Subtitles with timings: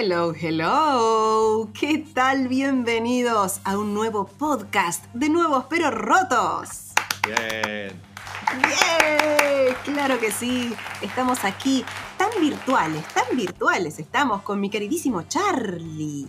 [0.00, 1.70] Hello, hello.
[1.74, 2.46] ¿Qué tal?
[2.46, 6.92] Bienvenidos a un nuevo podcast de Nuevos pero Rotos.
[7.26, 7.90] Bien.
[8.62, 9.74] ¡Bien!
[9.84, 10.72] Claro que sí.
[11.02, 11.84] Estamos aquí
[12.16, 13.98] tan virtuales, tan virtuales.
[13.98, 16.28] Estamos con mi queridísimo Charlie.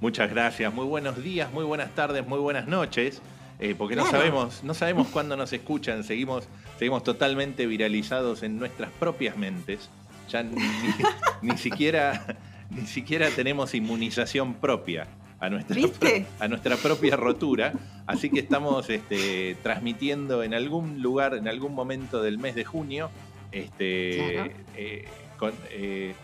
[0.00, 0.72] Muchas gracias.
[0.72, 3.20] Muy buenos días, muy buenas tardes, muy buenas noches.
[3.58, 6.04] Eh, porque no sabemos, no sabemos cuándo nos escuchan.
[6.04, 9.90] Seguimos, seguimos totalmente viralizados en nuestras propias mentes.
[10.30, 10.56] Ya ni,
[11.42, 12.38] ni siquiera,
[12.70, 15.06] ni siquiera tenemos inmunización propia
[15.40, 16.26] a nuestra, ¿Viste?
[16.38, 17.72] a nuestra propia rotura.
[18.06, 23.10] Así que estamos este, transmitiendo en algún lugar, en algún momento del mes de junio,
[23.52, 24.50] este, Claro.
[24.76, 25.08] eh,
[25.38, 26.14] con, eh,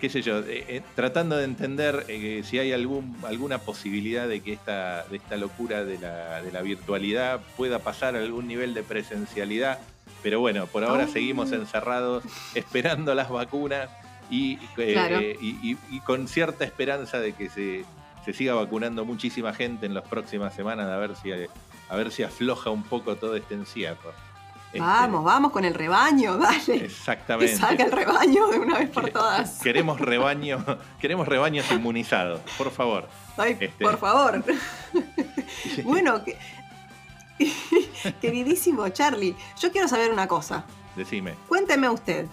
[0.00, 4.40] qué sé yo, eh, eh, tratando de entender eh, si hay algún, alguna posibilidad de
[4.40, 8.74] que esta, de esta locura de la, de la virtualidad pueda pasar a algún nivel
[8.74, 9.78] de presencialidad.
[10.22, 13.88] Pero bueno, por ahora seguimos encerrados esperando las vacunas
[14.30, 15.18] y, eh, Claro.
[15.18, 17.84] eh, y- con cierta esperanza de que se,
[18.24, 22.22] se siga vacunando muchísima gente en las próximas semanas, a ver si, a ver si
[22.22, 24.12] afloja un poco todo este encierro.
[24.68, 26.60] Este, Vamos, vamos con el rebaño, dale.
[26.64, 27.56] Que Exactamente.
[27.56, 29.58] salga el rebaño de una vez por todas.
[29.62, 30.64] Queremos rebaño,
[31.00, 33.08] queremos rebaños inmunizados, por favor.
[33.36, 34.44] Ay, este- por favor.
[35.82, 36.36] bueno, que-
[38.20, 40.64] queridísimo Charlie, yo quiero saber una cosa.
[40.94, 42.26] Decime, Cuénteme usted.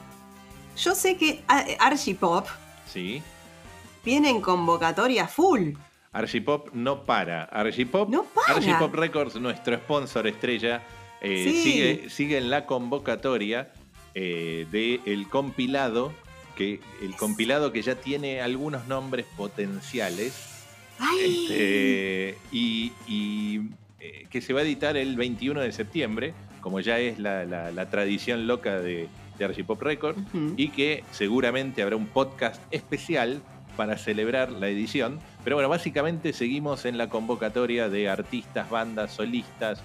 [0.78, 2.46] Yo sé que ah, Archipop
[2.92, 3.22] ¿sí?
[4.06, 5.72] viene en convocatoria full.
[6.14, 7.44] Archipop no para.
[7.44, 8.56] Archipop, No para.
[8.58, 10.82] Archipop Records, nuestro sponsor estrella,
[11.22, 11.62] eh, Sí.
[11.64, 13.72] sigue, sigue en la convocatoria
[14.16, 16.12] eh, del compilado,
[16.56, 20.34] que, el compilado que ya tiene algunos nombres potenciales.
[21.00, 21.46] ¡Ay!
[21.46, 23.62] Este, y y,
[24.00, 27.72] eh, que se va a editar el 21 de septiembre, como ya es la, la-
[27.72, 30.54] la tradición loca de, de Archipop Records, Ujú.
[30.58, 33.42] y que seguramente habrá un podcast especial
[33.76, 35.20] para celebrar la edición.
[35.44, 39.82] Pero bueno, básicamente seguimos en la convocatoria de artistas, bandas, solistas,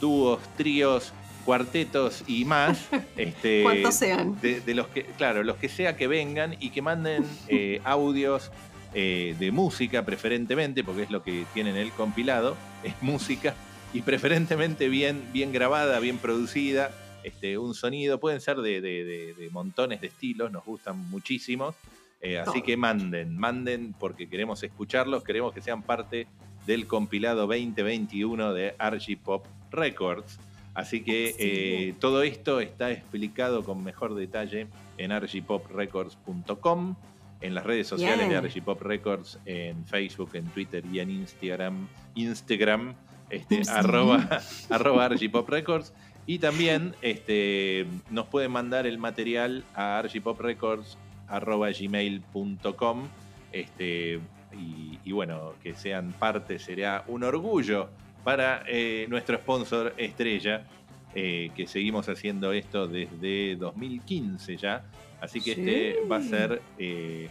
[0.00, 1.12] dúos, tríos,
[1.44, 2.86] cuartetos y más.
[3.16, 4.38] este, ¿Cuántos sean?
[4.40, 8.50] de, de los que, claro, los que sea que vengan y que manden eh, audios
[8.92, 13.54] eh, de música preferentemente, porque es lo que tienen el compilado, es música,
[13.94, 16.90] y preferentemente bien, bien grabada, bien producida,
[17.24, 21.74] este, un sonido, pueden ser de, de- de- de montones de estilos, nos gustan muchísimos,
[22.20, 26.26] eh, así que manden, manden porque queremos escucharlos, queremos que sean parte
[26.66, 30.38] del compilado 2021 de Archipop Records.
[30.74, 36.94] Así que eh, todo esto está explicado con mejor detalle en archipoprecords.com,
[37.40, 38.30] en las redes sociales Bien.
[38.30, 42.94] de Archipop Records, en Facebook, en Twitter y en Instagram, Instagram,
[43.30, 44.28] este, arroba,
[44.70, 45.92] arroba Archipop Records.
[46.30, 50.96] Y también este, nos pueden mandar el material a archipoprecords
[51.26, 53.08] arroba gmail.com
[53.50, 54.20] este,
[54.56, 57.88] y, y bueno, que sean parte será un orgullo
[58.22, 60.68] para eh, nuestro sponsor estrella,
[61.16, 64.84] eh, que seguimos haciendo esto desde 2015 ya.
[65.20, 67.28] Así que este va a ser, eh,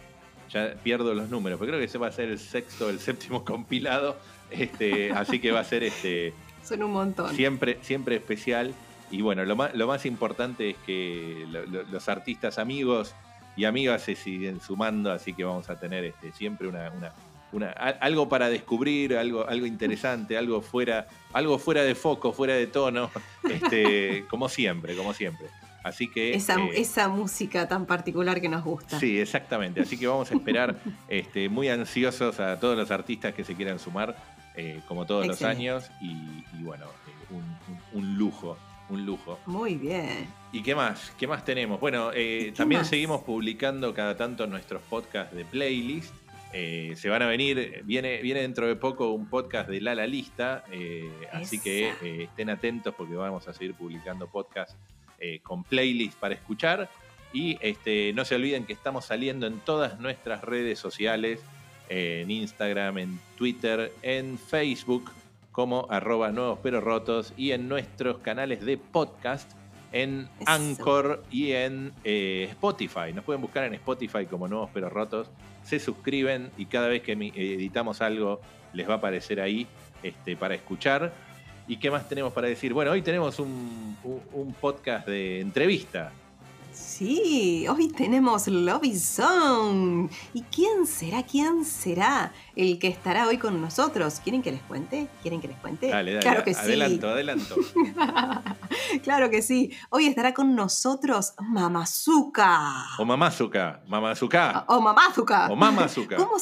[0.50, 3.44] ya pierdo los números, pero creo que ese va a ser el sexto, el séptimo
[3.46, 4.18] compilado.
[4.50, 7.34] Este, así que va a ser este, Son un montón.
[7.34, 8.74] siempre, siempre especial.
[9.10, 13.14] Y bueno, lo más, lo más importante es que lo- lo- los artistas amigos
[13.56, 17.12] y amigas se siguen sumando, así que vamos a tener este, siempre una, una-
[17.52, 22.68] una- algo para descubrir, algo, algo interesante, algo fuera, algo fuera de foco, fuera de
[22.68, 23.10] tono,
[23.50, 25.46] este, como siempre, como siempre.
[25.82, 29.00] Así que Esa, eh, esa música tan particular que nos gusta.
[29.00, 29.80] Sí, exactamente.
[29.80, 30.76] Así que vamos a esperar
[31.08, 34.14] este, muy ansiosos a todos los artistas que se quieran sumar,
[34.56, 35.64] eh, como todos Excelente.
[35.64, 35.90] los años.
[36.02, 36.10] Y,
[36.58, 37.38] y bueno, eh, un,
[37.98, 38.58] un- un lujo,
[38.90, 39.38] un lujo.
[39.46, 40.28] Muy bien.
[40.52, 41.12] ¿Y qué más?
[41.18, 41.80] ¿Qué más tenemos?
[41.80, 42.88] Bueno, eh, ¿Qué también más?
[42.88, 46.14] seguimos publicando cada tanto nuestros podcasts de playlist.
[46.52, 50.64] Eh, se van a venir, viene, viene dentro de poco un podcast de Lala Lista,
[50.72, 51.92] eh, así que
[52.24, 54.76] estén atentos porque vamos a seguir publicando podcasts
[55.42, 56.90] con playlist para escuchar.
[57.32, 61.40] Y este, no se olviden que estamos saliendo en todas nuestras redes sociales,
[61.88, 65.12] en Instagram, en Twitter, en Facebook,
[65.52, 69.50] como arroba nuevos pero rotos, y en nuestros canales de podcast,
[69.92, 70.50] en Eso.
[70.50, 73.12] Anchor y en eh, Spotify.
[73.12, 75.28] Nos pueden buscar en Spotify como nuevos pero rotos.
[75.64, 78.40] Se suscriben y cada vez que editamos algo
[78.72, 79.66] les va a aparecer ahí
[80.02, 81.12] este, para escuchar.
[81.66, 82.72] ¿Y qué más tenemos para decir?
[82.72, 86.12] Bueno, hoy tenemos un, un- un podcast de entrevista.
[86.72, 90.08] Sí, hoy tenemos Lobby Zone.
[90.32, 94.20] ¿Y quién será, quién será el que estará hoy con nosotros?
[94.22, 95.08] ¿Quieren que les cuente?
[95.22, 95.88] ¿Quieren que les cuente?
[95.88, 96.22] Dale, dale.
[96.22, 96.60] Claro que sí.
[96.60, 97.56] adelanto, adelanto.
[99.02, 99.72] claro que sí.
[99.90, 102.86] Hoy estará con nosotros Mamazuka.
[102.98, 104.64] O Mamazuka, Mamazuka.
[104.68, 105.48] O Mamazuka.
[105.50, 106.16] O Mamazuka.
[106.16, 106.36] ¿Cómo,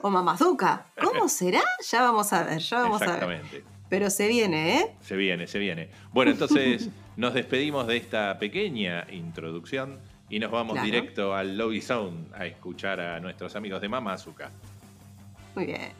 [0.00, 0.86] o Mamazuka.
[1.02, 1.62] ¿Cómo será?
[1.90, 3.14] Ya vamos a ver, ya vamos a ver.
[3.14, 3.64] Exactamente.
[3.90, 4.96] Pero se viene, ¿eh?
[5.02, 5.90] Se viene, se viene.
[6.12, 10.86] Bueno, entonces nos despedimos de esta pequeña introducción y nos vamos Claro.
[10.86, 14.50] directo al Lobby Zone a escuchar a nuestros amigos de Mamazuka.
[15.54, 15.92] Muy bien.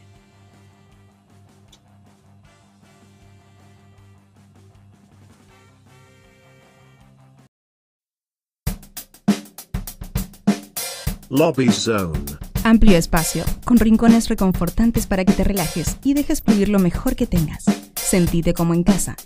[11.31, 12.19] Lobby Zone.
[12.64, 17.26] Amplio espacio, con rincones reconfortantes para que te relajes y dejes fluir lo mejor que
[17.26, 17.64] tengas.
[17.96, 19.16] Sentite como en casa.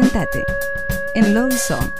[0.00, 0.44] Sentate
[1.16, 1.90] en Lobby Zone.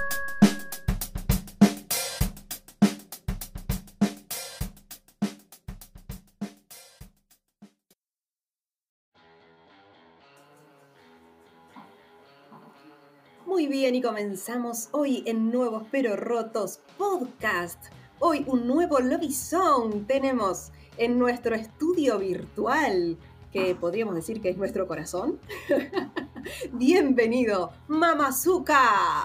[13.45, 17.87] Muy bien, y comenzamos hoy en Nuevos Pero Rotos Podcast.
[18.21, 23.19] Hoy un nuevo Lobby Song tenemos en nuestro estudio virtual,
[23.53, 25.39] que podríamos decir que es nuestro corazón.
[26.73, 29.23] Bienvenido, Mamazuka.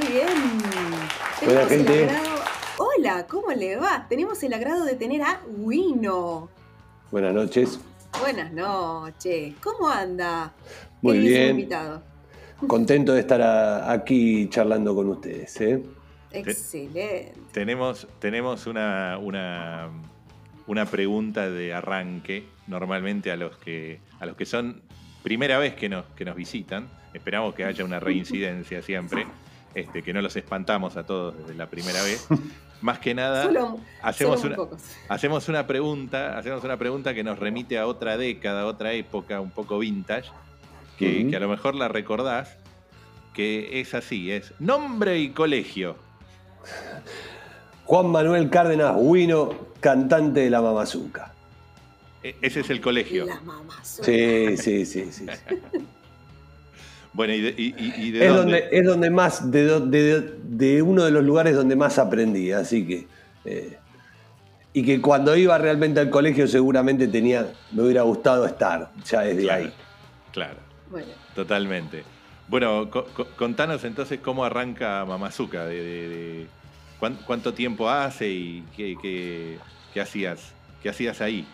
[0.00, 0.28] Muy bien.
[1.48, 2.04] Hola, gente.
[2.04, 2.40] agrado-
[2.78, 4.06] Hola, ¿cómo le va?
[4.08, 6.48] Tenemos el agrado de tener a Wino.
[7.10, 7.78] Buenas noches.
[8.20, 9.54] Buenas noches.
[9.62, 10.52] ¿Cómo anda?
[11.02, 11.50] Muy bien.
[11.50, 12.02] invitado.
[12.66, 15.60] Contento de estar a- aquí charlando con ustedes.
[15.60, 15.82] ¿eh?
[16.30, 17.34] Excelente.
[17.52, 19.90] Tenemos, tenemos una, una,
[20.70, 24.80] una pregunta de arranque, normalmente a los que, a los que son
[25.20, 26.88] primera vez que nos, que nos visitan.
[27.12, 29.26] Esperamos que haya una reincidencia siempre,
[29.74, 32.28] este, que no los espantamos a todos desde la primera vez.
[32.82, 34.78] Más que nada, Solo, hacemos solo una,
[35.08, 39.40] hacemos una pregunta, hacemos una pregunta que nos remite a otra década, a otra época,
[39.40, 40.30] un poco vintage,
[40.98, 42.56] que a lo mejor la recordás,
[43.34, 45.96] que es así, es nombre y colegio.
[47.86, 51.32] Juan Manuel Cárdenas Huino, cantante de la Mamazuca.
[52.22, 53.26] E- ese es el colegio.
[53.26, 53.74] La mamá.
[53.82, 55.26] Sí, sí, sí, sí.
[55.26, 55.26] sí.
[57.12, 58.60] Bueno, ¿y de, y- y- y de Es, dónde?
[58.62, 62.52] donde, es donde más, de, do- de- de uno de los lugares donde más aprendí,
[62.52, 63.08] así que.
[63.44, 63.76] eh,
[64.72, 69.42] y que cuando iba realmente al colegio seguramente tenía, me hubiera gustado estar, ya desde
[69.42, 69.72] Claro, ahí.
[70.32, 70.58] claro,
[70.88, 72.04] Bueno, totalmente.
[72.46, 76.59] Bueno, co- co- contanos entonces cómo arranca Mamazuka, de, de- de- cuán-
[77.26, 79.58] cuánto tiempo hace y qué,
[80.00, 80.52] hacías,
[80.82, 81.46] qué hacías ahí.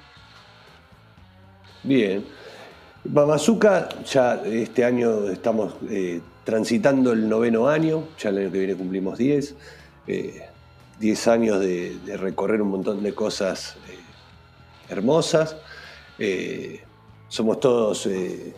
[1.83, 2.25] Bien.
[3.05, 8.75] Mamazuka, ya este año estamos eh, transitando el noveno año, ya el año que viene
[8.75, 9.55] cumplimos 10.
[10.09, 10.43] eh,
[10.99, 13.99] 10 años de, recorrer un montón de cosas eh,
[14.89, 15.57] hermosas.
[16.19, 16.81] Eh,
[17.29, 18.55] somos todos eh,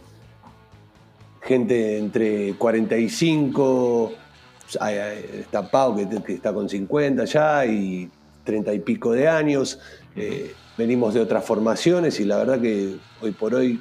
[1.42, 4.27] gente entre 45, hay- hay-
[4.68, 8.10] está Pau que, que está con 50 ya y
[8.44, 9.78] 30 y pico de años.
[10.16, 13.80] Eh, venimos de otras formaciones y la verdad que hoy por hoy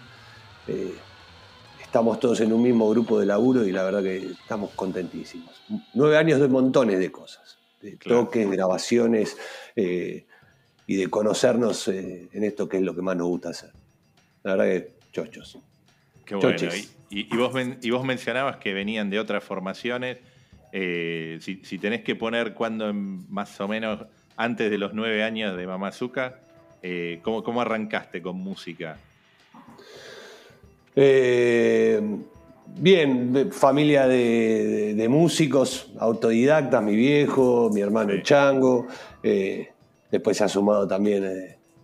[0.68, 0.94] eh,
[1.82, 5.62] estamos todos en un mismo grupo de laburo y la verdad que estamos contentísimos.
[5.94, 8.26] Nueve años de montones de cosas, de Claro.
[8.26, 9.38] toques, grabaciones
[9.76, 10.26] eh,
[10.88, 13.72] y de conocernos eh, en esto que es lo que más nos gusta hacer.
[14.44, 15.58] La verdad que chochos.
[16.26, 16.58] Qué bueno.
[17.10, 20.18] Vos, y vos mencionabas que venían de otras formaciones.
[20.72, 24.06] Eh, si, si tenés que poner cuando más o menos
[24.36, 26.40] antes de los nueve años de Mamazuka,
[26.84, 28.98] eh, ¿cómo, ¿cómo arrancaste con música?
[30.96, 32.02] Eh,
[32.80, 34.18] bien, de- familia de,
[34.68, 38.22] de- de músicos, autodidactas, mi viejo, mi hermano Sí.
[38.24, 38.88] Chango,
[39.24, 39.70] eh,
[40.12, 41.24] después se ha sumado también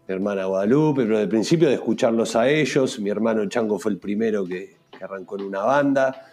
[0.07, 3.97] mi hermana Guadalupe, pero de principio de escucharlos a ellos, mi hermano Chango fue el
[3.97, 6.27] primero que, que arrancó en una banda,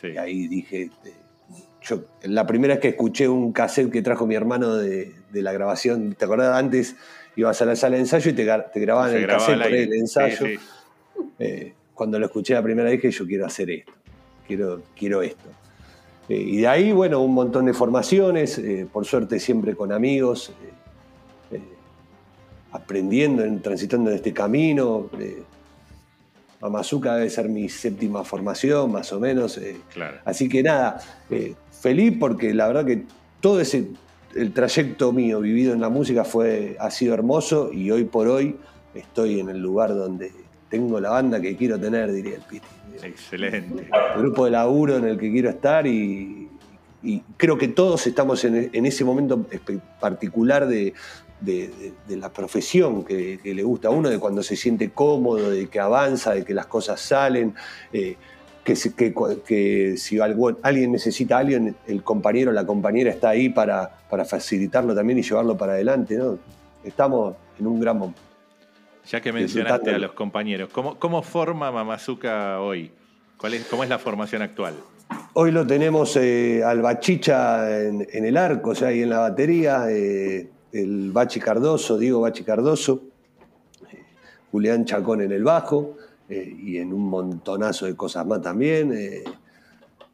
[0.00, 0.08] Sí.
[0.08, 1.12] y ahí dije, eh,
[1.84, 5.52] yo, la primera vez que escuché un cassette que trajo mi hermano de, de la
[5.52, 6.56] grabación, ¿te acordás?
[6.56, 6.96] Antes
[7.36, 9.62] ibas a la sala de ensayo y te, gra- te grababan Se el grababa cassette
[9.62, 10.36] por el ensayo.
[10.46, 10.60] Sí, sí.
[11.38, 13.92] Eh, cuando lo escuché la primera vez dije yo quiero hacer esto,
[14.46, 15.48] quiero, quiero esto.
[16.28, 20.52] Eh, y de ahí, bueno, un montón de formaciones, eh, por suerte siempre con amigos,
[22.72, 25.10] aprendiendo, en- transitando en este camino.
[26.60, 29.60] Mamazuka debe ser mi séptima formación, más o menos.
[29.92, 30.18] Claro.
[30.24, 31.00] Así que nada,
[31.82, 33.02] feliz porque la verdad que
[33.40, 33.88] todo ese
[34.36, 38.56] el trayecto mío vivido en la música fue, ha sido hermoso y hoy por hoy
[38.94, 40.30] estoy en el lugar donde
[40.70, 42.66] tengo la banda que quiero tener, diría el Piti.
[43.02, 43.88] Excelente.
[44.14, 46.48] El grupo de laburo en el que quiero estar y,
[47.02, 49.44] y creo que todos estamos en, en ese momento
[50.00, 50.94] particular de,
[51.40, 54.90] de- de- de la profesión que, que le gusta a uno, de cuando se siente
[54.90, 57.54] cómodo, de que avanza, de que las cosas salen,
[57.92, 58.16] eh,
[58.64, 63.90] que, si algo- alguien necesita a alguien, el compañero o la compañera está ahí para,
[64.08, 66.16] para facilitarlo también y llevarlo para adelante.
[66.16, 66.38] ¿no?
[66.84, 68.20] Estamos en un gran momento.
[69.10, 72.92] Ya que mencionaste a los compañeros, ¿cómo, cómo forma Mamazuka hoy?
[73.36, 74.74] ¿Cuál es, ¿Cómo es la formación actual?
[75.34, 79.18] Hoy lo tenemos eh, al Bachicha en, en el arco, o sea, ahí en la
[79.18, 83.02] batería, eh, el Bachi Cardoso, Diego Bachi Cardoso,
[83.92, 83.98] eh,
[84.52, 85.96] Julián Chacón en el bajo
[86.34, 88.92] eh, y en un montonazo de cosas más también.
[88.94, 89.22] eh,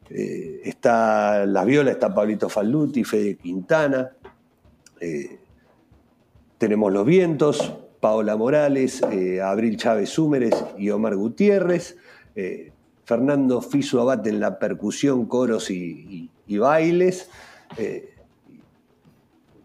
[0.09, 4.11] eh, está la viola, está Pablito Falduti, Fede Quintana.
[6.57, 9.01] tenemos los vientos, Paola Morales,
[9.41, 11.95] Abril Chávez Húmeres y Omar Gutiérrez.
[13.05, 17.29] Fernando Fisu Abate en la percusión, coros y, y- bailes.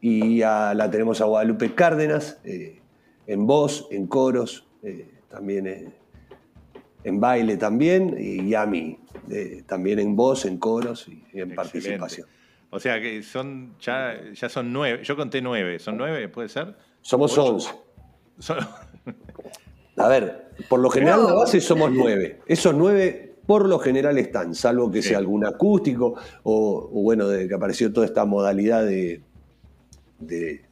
[0.00, 2.38] y a- la tenemos a Guadalupe Cárdenas
[3.26, 4.66] en voz, en coros,
[5.30, 5.92] también
[7.04, 8.99] en baile también, y a mí
[9.30, 11.18] eh, también en voz, en coros y en
[11.52, 11.54] Excelente.
[11.54, 12.26] participación.
[12.70, 15.04] O sea que son ya, ya son nueve.
[15.04, 15.78] Yo conté nueve.
[15.78, 16.28] ¿Son nueve?
[16.28, 16.75] ¿Puede ser?
[17.02, 17.54] Somos Ocho.
[17.54, 17.70] 11.
[18.40, 18.58] Son-
[19.96, 22.40] A ver, por lo general Pero- la base somos nueve.
[22.46, 25.11] Esos nueve por lo general están, salvo que Sí.
[25.11, 29.20] sea algún acústico o, o bueno, de que apareció toda esta modalidad de,
[30.18, 30.62] de,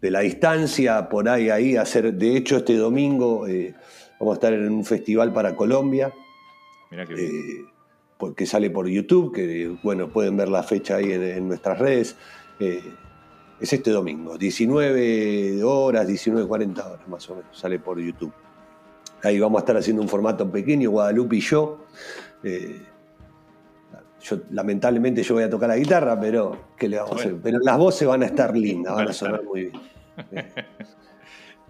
[0.00, 2.12] de la distancia por ahí, ahí, hacer.
[2.14, 3.74] De hecho, este domingo eh,
[4.18, 6.12] vamos a estar en un festival para Colombia,
[6.90, 7.66] Mirá que bien.
[8.36, 12.16] eh, sale por YouTube, que bueno, pueden ver la fecha ahí en, en nuestras redes.
[12.60, 12.82] Eh,
[13.60, 18.32] es este domingo, 19 horas, 19.40 horas más o menos, sale por YouTube.
[19.22, 21.84] Ahí vamos a estar haciendo un formato pequeño, Guadalupe y yo.
[22.44, 22.82] Eh,
[24.22, 27.36] yo lamentablemente yo voy a tocar la guitarra, pero ¿qué le vamos a hacer?
[27.42, 29.72] Pero las voces van a estar lindas, van a sonar muy bien.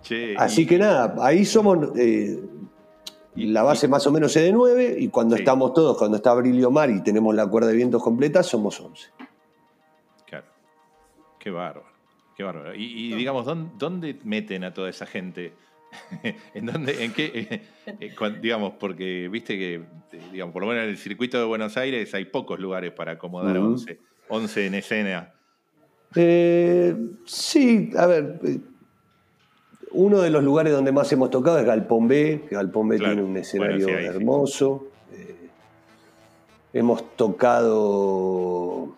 [0.02, 1.96] Che, Así y- que nada, ahí somos.
[1.98, 2.38] eh,
[3.34, 5.42] Y- la base más o menos es de 9 y cuando Sí.
[5.42, 8.80] estamos todos, cuando está Abril y Omar y tenemos la cuerda de vientos completa, somos
[8.80, 9.10] 11.
[10.26, 10.46] Claro.
[11.38, 11.86] Qué bárbaro.
[12.36, 12.74] Qué bárbaro.
[12.74, 15.52] Y, y, digamos, ¿dónde, dónde meten a toda esa gente?
[16.54, 17.04] ¿En dónde?
[17.04, 17.30] ¿En qué?
[17.32, 17.62] eh,
[18.00, 21.76] eh, digamos, porque viste que, eh, digamos, por lo menos en el circuito de Buenos
[21.76, 23.68] Aires hay pocos lugares para acomodar Ujú.
[23.72, 25.32] 11, 11 en escena.
[26.16, 28.40] Eh, sí, a ver.
[29.92, 33.14] Uno de los lugares donde más hemos tocado es Galpón B, que Galpón B Claro.
[33.14, 34.16] tiene un escenario Bueno, sí, ahí sí.
[34.16, 34.86] hermoso.
[35.14, 35.34] Eh,
[36.74, 38.94] hemos tocado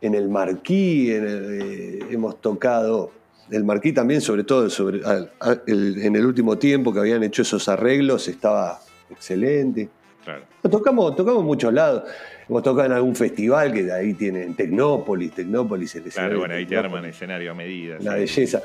[0.00, 3.10] en el Marquí, en el, eh, hemos tocado
[3.50, 7.22] el Marquí también, sobre todo sobre, al- al- el- en el último tiempo que habían
[7.22, 8.80] hecho esos arreglos, estaba
[9.10, 9.88] excelente.
[10.24, 10.42] Claro.
[10.70, 12.04] Tocamos, tocamos en muchos lados.
[12.48, 16.76] Hemos tocado en algún festival que ahí tienen Tecnópolis, Tecnópolis, el Claro, bueno, ahí te
[16.76, 17.98] arman escenario a medida.
[17.98, 18.08] Sí.
[18.08, 18.62] belleza.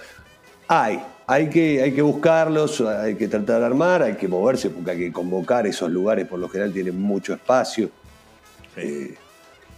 [0.68, 4.92] Hay, hay que, hay que buscarlos, hay que tratar de armar, hay que moverse porque
[4.92, 7.90] hay que convocar esos lugares, por lo general tienen mucho espacio.
[8.76, 9.16] Sí, eh,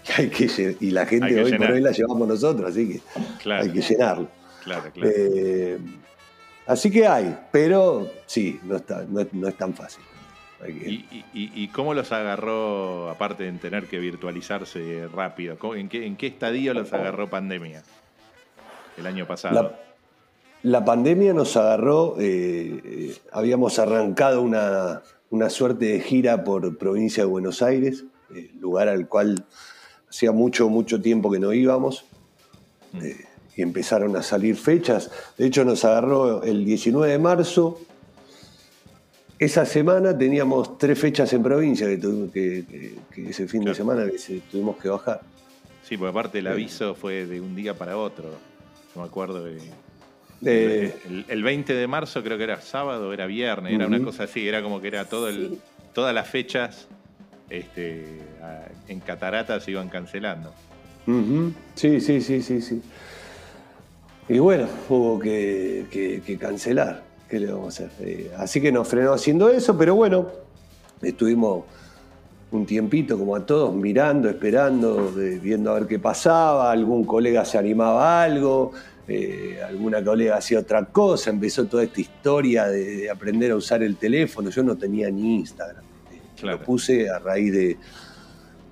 [0.07, 1.67] y, hay que, y la gente hoy llenar.
[1.67, 3.01] por hoy la llevamos nosotros, así que
[3.41, 4.27] claro, hay que llenarlo.
[4.63, 5.11] claro, claro.
[5.15, 5.77] Eh,
[6.67, 10.03] así que hay, pero sí, no, está, no, es, no es tan fácil.
[10.63, 15.59] Que- ¿Y, y- y- y cómo los agarró, aparte de tener que virtualizarse rápido?
[15.59, 17.83] ¿Cómo- ¿En qué, en qué estadio los agarró pandemia?
[18.97, 19.61] El año pasado.
[19.61, 19.79] La,
[20.65, 27.23] la pandemia nos agarró, eh, eh, habíamos arrancado una, una suerte de gira por provincia
[27.23, 28.03] de Buenos Aires,
[28.33, 29.45] eh, lugar al cual
[30.09, 32.05] hacía mucho, mucho tiempo que no íbamos,
[32.93, 32.99] Mm.
[33.57, 35.11] y empezaron a salir fechas.
[35.37, 37.79] De hecho, nos agarró el 19 de marzo.
[39.37, 43.73] Esa semana teníamos tres fechas en provincia que, tuvimos que, que- que ese fin Claro.
[43.73, 45.21] de semana que se- tuvimos que bajar.
[45.83, 48.29] Sí, porque aparte el aviso fue de un día para otro.
[48.95, 49.43] No me acuerdo.
[49.43, 49.59] de-
[50.43, 54.47] El, el 20 de marzo creo que era sábado, era viernes, era una cosa así.
[54.47, 55.59] Era como que era todo el, Sí.
[55.93, 56.87] todas las fechas
[57.49, 58.05] este,
[58.87, 60.53] en cataratas se iban cancelando.
[61.75, 62.81] Sí, sí, sí, sí, sí.
[64.27, 67.03] Y bueno, hubo que, que- que cancelar.
[67.29, 68.07] ¿Qué le vamos a hacer?
[68.07, 70.27] Eh, así que nos frenó haciendo eso, pero bueno,
[71.01, 71.65] estuvimos
[72.51, 76.71] un tiempito como a todos mirando, esperando, de- viendo a ver qué pasaba.
[76.71, 78.71] Algún colega se animaba a algo,
[79.07, 81.29] eh, alguna colega hacía otra cosa.
[81.29, 84.49] Empezó toda esta historia de, de aprender a usar el teléfono.
[84.49, 85.83] Yo no tenía ni Instagram.
[86.11, 86.57] Eh, Claro.
[86.59, 87.77] Lo puse a raíz de,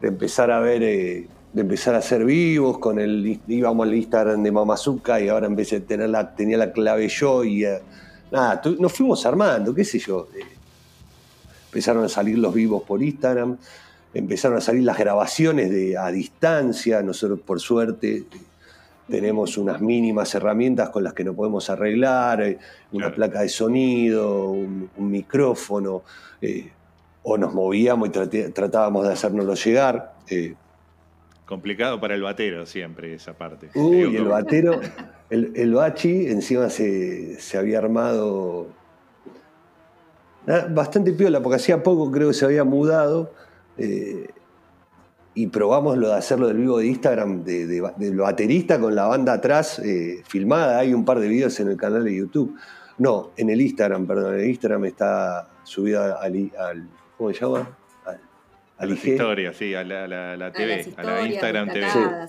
[0.02, 4.44] de empezar a ver, eh, de empezar a ser vivos, con el íbamos al Instagram
[4.44, 7.80] de Mamazuca y ahora empecé a tener la, tenía la clave yo y eh,
[8.32, 10.28] nada, nos fuimos armando, qué sé yo.
[11.68, 13.58] empezaron a salir los vivos por Instagram,
[14.14, 18.26] empezaron a salir las grabaciones de, a distancia, nosotros por suerte
[19.08, 22.58] tenemos unas mínimas herramientas con las que nos podemos arreglar, eh,
[22.92, 23.16] una Claro.
[23.16, 26.04] placa de sonido, un, un micrófono,
[26.42, 26.72] eh,
[27.24, 30.14] o nos movíamos y trate- tratábamos de hacérnoslo llegar.
[30.30, 30.56] eh,
[31.46, 33.70] Complicado para el batero siempre esa parte.
[33.76, 34.80] Uy, Digo, el batero,
[35.30, 38.68] el, el bachi encima se, se había armado
[40.48, 43.34] ah, bastante piola, porque hacía poco creo que se había mudado
[43.78, 44.30] eh,
[45.36, 49.34] y probamos lo de hacerlo del vivo de Instagram de, de baterista con la banda
[49.34, 50.80] atrás eh, filmada.
[50.80, 52.56] Hay un par de videos en el canal de YouTube.
[53.00, 56.88] No, en el Instagram, perdón, en el Instagram está subida al,
[57.18, 57.76] ¿cómo se llama?
[58.06, 61.04] Al, a al las historias, sí, a la, a la- a la A TV, a
[61.04, 61.86] la Instagram TV.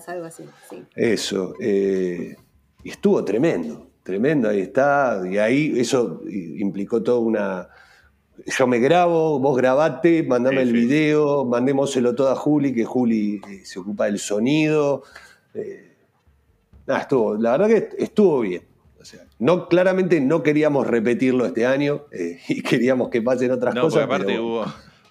[0.07, 0.43] algo así.
[0.69, 0.83] Sí.
[0.95, 1.53] Eso.
[1.59, 2.35] eh,
[2.83, 5.21] estuvo tremendo, tremendo, ahí está.
[5.29, 7.67] Y ahí eso implicó toda una.
[8.45, 10.73] Yo me grabo, vos grabate, mandame Sí, el sí.
[10.87, 15.03] video, mandémoselo todo a Juli, que Juli eh, se ocupa del sonido.
[15.53, 15.93] eh,
[16.85, 18.61] nada, estuvo, la verdad que estuvo bien.
[18.99, 23.73] O sea, no, claramente no queríamos repetirlo este año eh, y queríamos que pasen otras
[23.75, 24.03] No, cosas.
[24.03, 24.65] aparte pero- hubo,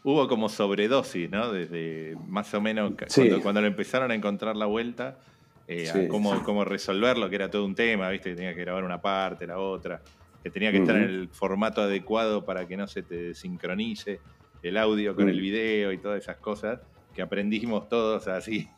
[0.05, 1.51] hubo como sobredosis, ¿no?
[1.53, 3.23] Desde más o menos Sí.
[3.23, 5.19] cuando, cuando le empezaron a encontrar la vuelta,
[5.67, 8.31] eh, a cómo, cómo resolverlo, que era todo un tema, ¿viste?
[8.31, 10.03] Que tenía que grabar una parte, la otra,
[10.45, 14.21] que tenía que estar en el formato adecuado para que no se te sincronice
[14.63, 15.31] el audio con Mm.
[15.31, 16.81] el video y todas esas cosas
[17.15, 18.69] que aprendimos todos así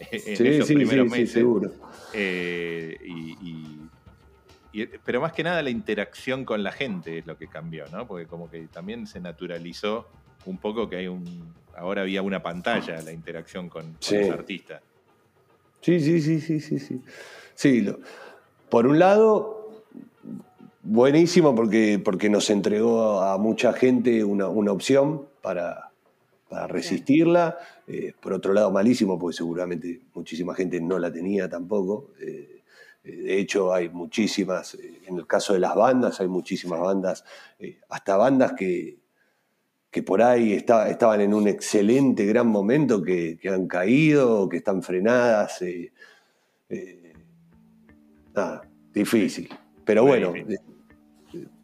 [0.10, 1.32] en Sí, esos sí, primeros sí, sí, meses.
[1.32, 1.70] seguro.
[2.14, 3.90] Eh, y, y-
[4.72, 8.06] y- pero más que nada la interacción con la gente es lo que cambió, ¿no?
[8.06, 10.08] Porque como que también se naturalizó
[10.46, 11.54] un poco que hay un.
[11.76, 14.82] Ahora había una pantalla la interacción con, los artistas.
[15.82, 17.02] Sí, sí, sí, sí, sí, sí.
[17.54, 17.98] Sí, lo-
[18.70, 19.59] por un lado,
[20.82, 25.90] buenísimo porque, porque nos entregó a mucha gente una, una opción para,
[26.48, 27.58] para resistirla.
[27.86, 32.10] Eh, por otro lado, malísimo porque seguramente muchísima gente no la tenía tampoco.
[32.20, 32.62] Eh,
[33.04, 37.24] eh, de hecho, hay muchísimas, en el caso de las bandas, hay muchísimas bandas,
[37.58, 38.98] eh, hasta bandas que,
[39.90, 44.58] que por ahí está- estaban en un excelente, gran momento, que, que han caído, que
[44.58, 45.60] están frenadas.
[48.34, 48.62] nada,
[48.92, 49.48] difícil.
[49.84, 50.32] Pero bueno,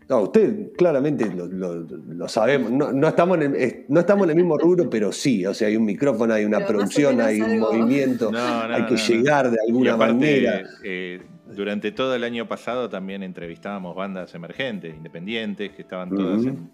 [0.09, 2.71] no, usted claramente lo, lo- lo sabemos.
[2.71, 5.45] No, no estamos en el, no estamos en el mismo rubro, pero sí.
[5.47, 8.75] O sea, hay un micrófono, hay una Pero producción, hay un algo- movimiento, No, no,
[8.75, 9.07] hay que no, no.
[9.09, 10.63] llegar de Y alguna aparte, manera.
[10.85, 11.23] eh,
[11.55, 16.71] durante todo el año pasado también entrevistábamos bandas emergentes, independientes, que estaban todas en,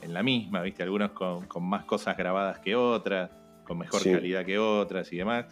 [0.00, 0.82] en la misma, ¿viste?
[0.82, 3.30] Algunos con, con más cosas grabadas que otras,
[3.64, 4.10] con mejor Sí.
[4.12, 5.46] calidad que otras y demás.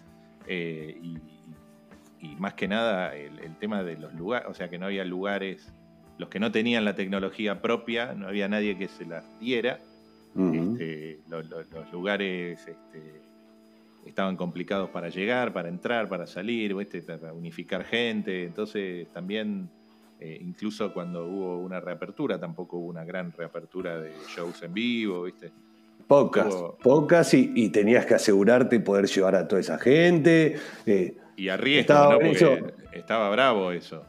[0.47, 1.17] Eh, y,
[2.21, 5.05] y más que nada el, el tema de los lugares, o sea que no había
[5.05, 5.73] lugares,
[6.21, 9.81] los que no tenían la tecnología propia, no había nadie que se las diera.
[10.53, 13.23] Este, lo- lo- los lugares este,
[14.05, 17.03] estaban complicados para llegar, para entrar, para salir, ¿viste?
[17.03, 18.45] para unificar gente.
[18.45, 19.71] Entonces también,
[20.21, 25.23] eh, incluso cuando hubo una reapertura, tampoco hubo una gran reapertura de shows en vivo,
[25.25, 25.53] ¿viste?
[26.07, 30.57] Pocas, pocas y, y tenías que asegurarte poder llevar a toda esa gente.
[30.87, 32.19] eh, Y a riesgo, Estaba ¿no?
[32.21, 34.05] Porque estaba bravo eso.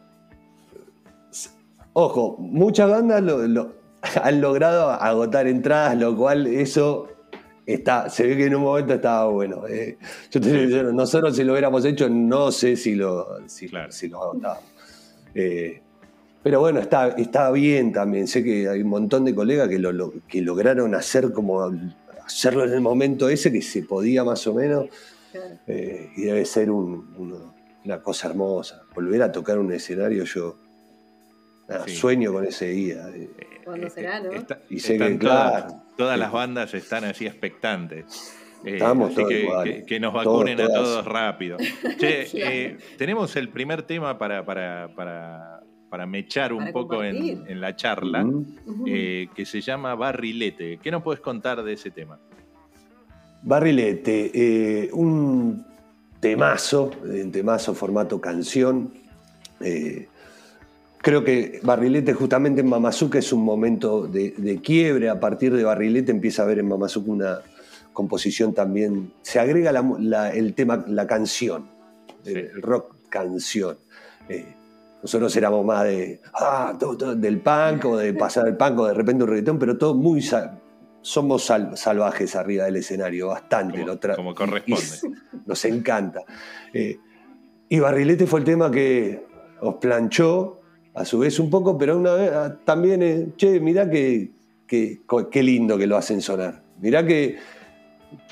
[1.93, 3.73] Ojo, muchas bandas lo- lo-
[4.23, 7.07] han logrado agotar entradas, lo cual eso
[7.65, 9.67] está, se ve que en un momento estaba bueno.
[9.67, 9.97] eh.
[10.31, 13.91] Yo te nosotros si lo hubiéramos hecho, no sé si lo, si, Claro.
[13.91, 14.63] si lo agotábamos.
[15.35, 15.81] Eh,
[16.43, 18.27] pero bueno, está, está bien también.
[18.27, 21.61] Sé que hay un montón de colegas que, lo, lo- que lograron hacer como
[22.25, 24.85] hacerlo en el momento ese que se podía más o menos.
[25.31, 25.55] Claro.
[25.67, 27.51] Eh, y debe ser un-
[27.85, 28.81] una cosa hermosa.
[28.95, 30.55] Volver a tocar un escenario, yo
[31.71, 31.95] nada, Sí.
[31.95, 33.07] sueño con ese día.
[33.13, 33.29] eh.
[33.63, 34.31] ¿Cuándo será, no?
[34.31, 35.83] Está- Y sé que, todas, claro.
[35.97, 38.33] todas las bandas están así expectantes.
[38.63, 39.75] Eh, Estamos así todos que, iguales.
[39.79, 41.57] que- que nos Todos, vacunen a todos rápido.
[41.99, 47.43] Che, eh, tenemos el primer tema para, para, para, para mechar un Para poco en,
[47.47, 48.25] en la charla,
[48.87, 50.77] eh, que se llama Barrilete.
[50.81, 52.19] ¿Qué nos puedes contar de ese tema?
[53.43, 55.65] Barrilete, eh, un
[56.19, 58.93] temazo, un temazo formato canción.
[59.59, 60.07] Eh,
[61.01, 65.09] creo que Barrilete justamente en Mamazuca es un momento de, de quiebre.
[65.09, 67.39] A partir de Barrilete empieza a haber en Mamazuca una
[67.93, 69.13] composición también.
[69.21, 71.69] Se agrega la mu- la- el tema, la canción,
[72.23, 72.33] Sí.
[72.33, 73.77] el rock canción.
[74.29, 74.55] Eh,
[75.01, 78.85] nosotros éramos más de, ah, todo- todo del punk o de pasar el punk o
[78.87, 80.21] de repente un reggaetón, pero todo muy...
[81.01, 83.79] somos sal- salvajes arriba del escenario, bastante.
[83.81, 83.93] Como, lo
[84.27, 85.17] y- corresponde.
[85.47, 86.21] nos encanta.
[86.73, 86.97] Eh,
[87.67, 89.25] y Barrilete fue el tema que
[89.61, 90.60] os planchó,
[90.93, 94.31] a su vez un poco, pero una vez ah, también, eh, che, mirá que,
[94.67, 96.63] qué lindo que lo hacen sonar.
[96.79, 97.37] Mirá que,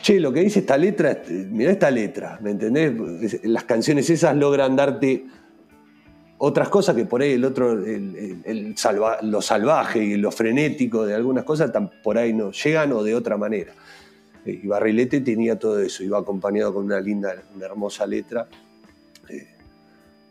[0.01, 3.43] che, lo que dice esta letra, mirá esta letra, ¿me entendés?
[3.43, 5.25] Las canciones esas logran darte
[6.39, 8.75] otras cosas que por ahí el otro, el,
[9.23, 13.37] lo salvaje y lo frenético de algunas cosas por ahí no llegan o de otra
[13.37, 13.73] manera.
[14.45, 18.47] Eh, y Barrilete tenía todo eso, iba acompañado con una linda, una hermosa letra.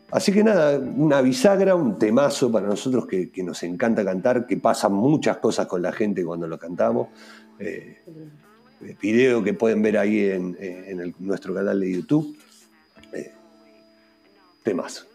[0.09, 4.57] Eh, así que nada, una bisagra, un temazo para nosotros que, nos encanta cantar, que
[4.57, 7.09] pasan muchas cosas con la gente cuando lo cantamos.
[7.59, 7.99] Eh,
[9.01, 12.37] video que pueden ver ahí en, nuestro canal de YouTube.
[14.63, 15.05] temazo.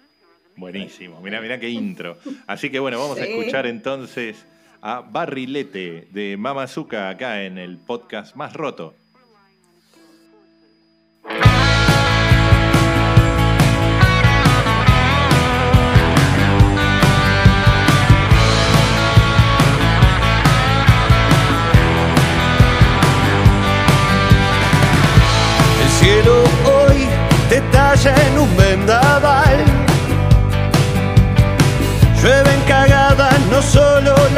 [0.57, 2.17] Buenísimo, mira, mira qué intro.
[2.47, 4.45] Así que bueno, vamos a escuchar entonces
[4.81, 8.95] a Barrilete de Mamazuka acá en el podcast más roto.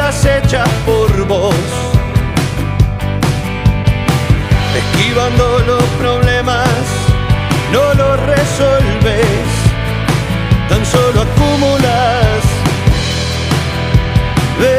[0.07, 1.53] Hechas por vos.
[4.73, 6.69] Esquivando los problemas,
[7.73, 9.25] no los resolves,
[10.69, 12.41] tan solo acumulas.
[14.59, 14.77] Ves,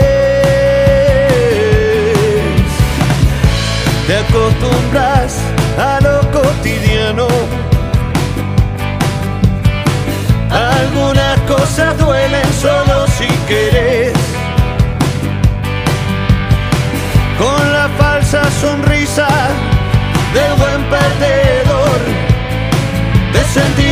[4.06, 5.36] te acostumbras
[5.78, 7.28] a lo cotidiano
[10.50, 14.07] algunas cosas duelen solo si querés.
[18.60, 19.28] Sonrisa
[20.34, 22.00] del buen perdedor,
[23.32, 23.87] de sentir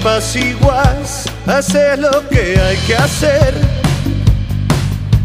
[0.00, 3.54] apaciguas, haces lo que hay que hacer,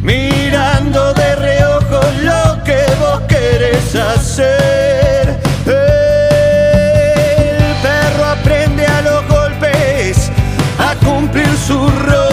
[0.02, 5.40] mirando de reojo lo que vos querés hacer.
[5.66, 5.76] El
[7.82, 10.30] perro aprende a los golpes
[10.78, 12.25] a cumplir su rol,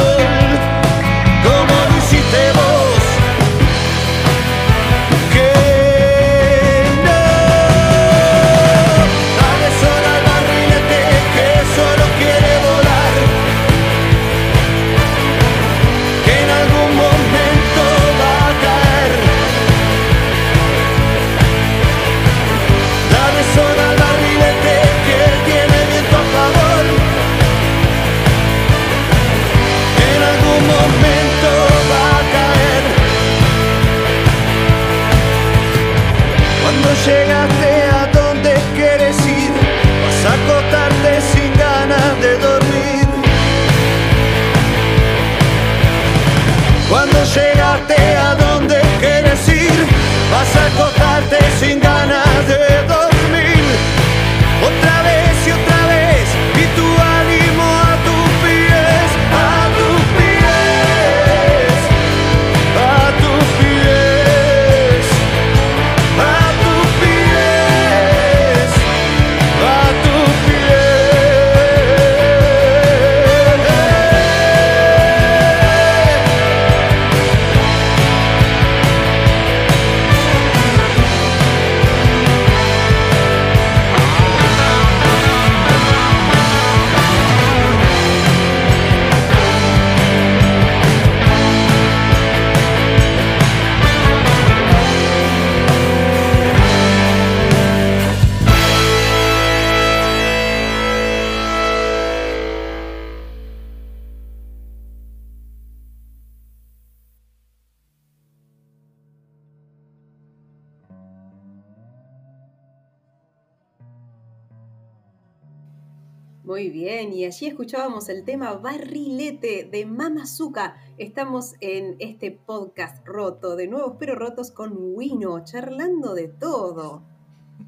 [116.73, 120.77] bien, y allí escuchábamos el tema Barrilete de Mamazuka.
[120.99, 127.03] Estamos en este podcast roto, de nuevos pero rotos con Wino, charlando de todo.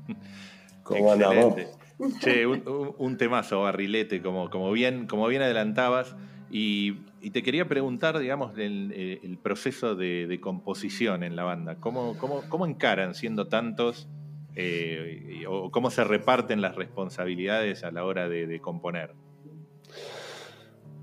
[0.82, 1.56] ¿Cómo andamos?
[1.58, 2.18] Excelente.
[2.18, 6.16] Che, un, un- un temazo, barrilete, como, como, bien, como bien adelantabas.
[6.50, 11.76] Y, y te quería preguntar, digamos, el, el proceso de, de composición en la banda.
[11.76, 14.08] ¿Cómo, cómo, cómo encaran siendo tantos?
[14.56, 19.12] Eh, o cómo se reparten las responsabilidades a la hora de, de componer.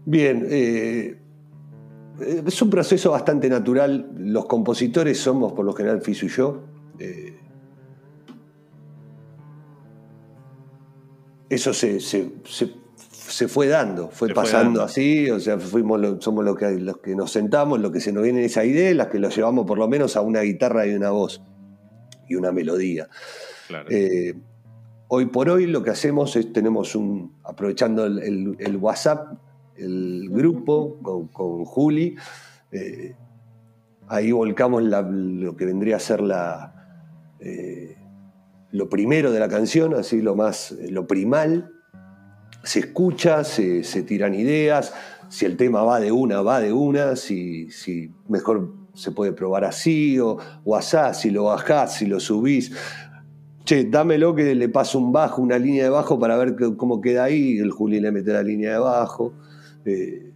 [0.05, 1.17] Bien, eh,
[2.45, 4.11] es un proceso bastante natural.
[4.17, 6.63] Los compositores somos, por lo general, Fisu y yo.
[6.99, 7.37] Eh,
[11.49, 16.43] eso se, se- se- se fue dando, fue pasando así, o sea, fuimos lo- somos
[16.43, 19.19] los que, los que nos sentamos, los que se nos viene esa idea, las que
[19.19, 21.41] lo llevamos por lo menos a una guitarra y una voz
[22.31, 23.07] y una melodía.
[23.67, 23.87] Claro.
[23.91, 24.33] Eh,
[25.09, 29.33] hoy por hoy lo que hacemos es, tenemos un, aprovechando el, el- el WhatsApp,
[29.75, 32.15] el grupo con, con Juli,
[32.71, 33.15] eh,
[34.07, 36.73] ahí volcamos la- lo que vendría a ser la,
[37.39, 37.95] eh,
[38.71, 41.71] lo primero de la canción, así lo más, lo primal,
[42.63, 44.93] se escucha, se, se tiran ideas,
[45.29, 49.63] si el tema va de una, va de una, si, si mejor se puede probar
[49.65, 52.75] así o, o asá, si lo bajás, si lo subís.
[53.63, 56.99] Che, dámelo que le paso un bajo, una línea de bajo para ver que- cómo
[56.99, 57.57] queda ahí.
[57.59, 59.33] El Juli le mete la línea de bajo.
[59.85, 60.31] Eh,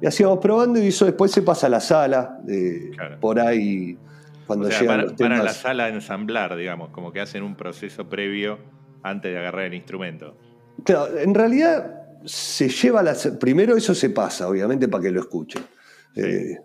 [0.00, 2.38] y así vamos probando y eso después se pasa a la sala.
[2.48, 3.18] eh, Claro.
[3.20, 3.96] Por ahí,
[4.46, 5.44] cuando o sea, llegan los para temas.
[5.44, 8.58] la sala a ensamblar, digamos, como que hacen un proceso previo
[9.02, 10.36] antes de agarrar el instrumento.
[10.84, 13.14] Claro, en realidad se lleva la.
[13.40, 15.62] Primero eso se pasa, obviamente, para que lo escuchen.
[16.14, 16.58] Eh,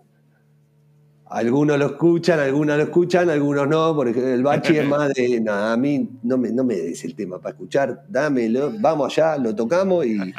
[1.26, 3.94] algunos lo escuchan, algunos lo escuchan, algunos no.
[3.94, 5.40] Por ejemplo, el bachi es más de.
[5.40, 9.36] No, a mí no me, no me des el tema para escuchar, dámelo, vamos allá,
[9.38, 10.18] lo tocamos y.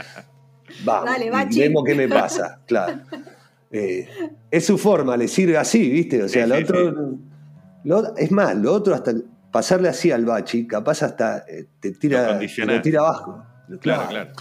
[0.83, 1.05] Vamos.
[1.09, 1.59] Dale, y bachi.
[1.59, 2.99] vemos qué me pasa, claro.
[3.71, 4.07] Eh,
[4.51, 6.23] es su forma, le sirve así, ¿viste?
[6.23, 7.17] O sea, Sí, lo sí, otro.
[7.83, 9.13] lo- es más, lo otro hasta
[9.51, 12.75] pasarle así al bachi, capaz hasta eh, te tira, te condicionás.
[12.77, 13.43] lo tira abajo.
[13.79, 14.31] Claro, claro.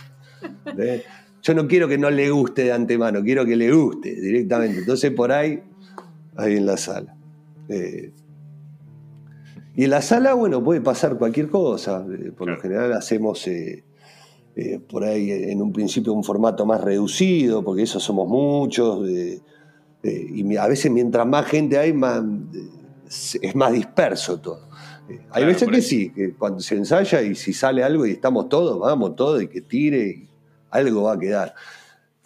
[0.78, 1.04] ¿Eh?
[1.42, 4.78] Yo no quiero que no le guste de antemano, quiero que le guste directamente.
[4.80, 5.62] Entonces por ahí,
[6.36, 7.16] ahí en la sala.
[7.68, 8.12] Eh,
[9.76, 12.04] y en la sala, bueno, puede pasar cualquier cosa.
[12.10, 13.84] Eh, por lo general hacemos eh,
[14.56, 19.08] eh, por ahí en un principio un formato más reducido, porque eso somos muchos.
[19.08, 19.40] eh,
[20.02, 22.22] y a veces mientras más gente hay, más,
[23.40, 24.68] es más disperso todo.
[25.30, 28.78] Hay veces que sí, que cuando se ensaya y si sale algo y estamos todos,
[28.78, 30.28] vamos todos y que tire, y
[30.70, 31.54] algo va a quedar.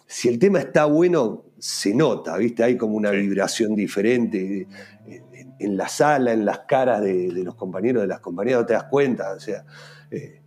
[0.05, 2.63] Si el tema está bueno, se nota, ¿viste?
[2.63, 3.17] Hay como una Sí.
[3.17, 4.67] vibración diferente
[5.07, 8.61] eh, en, en la sala, en las caras de, de los compañeros, de las compañeras,
[8.61, 9.33] no te das cuenta.
[9.33, 9.63] O sea,
[10.11, 10.41] eh,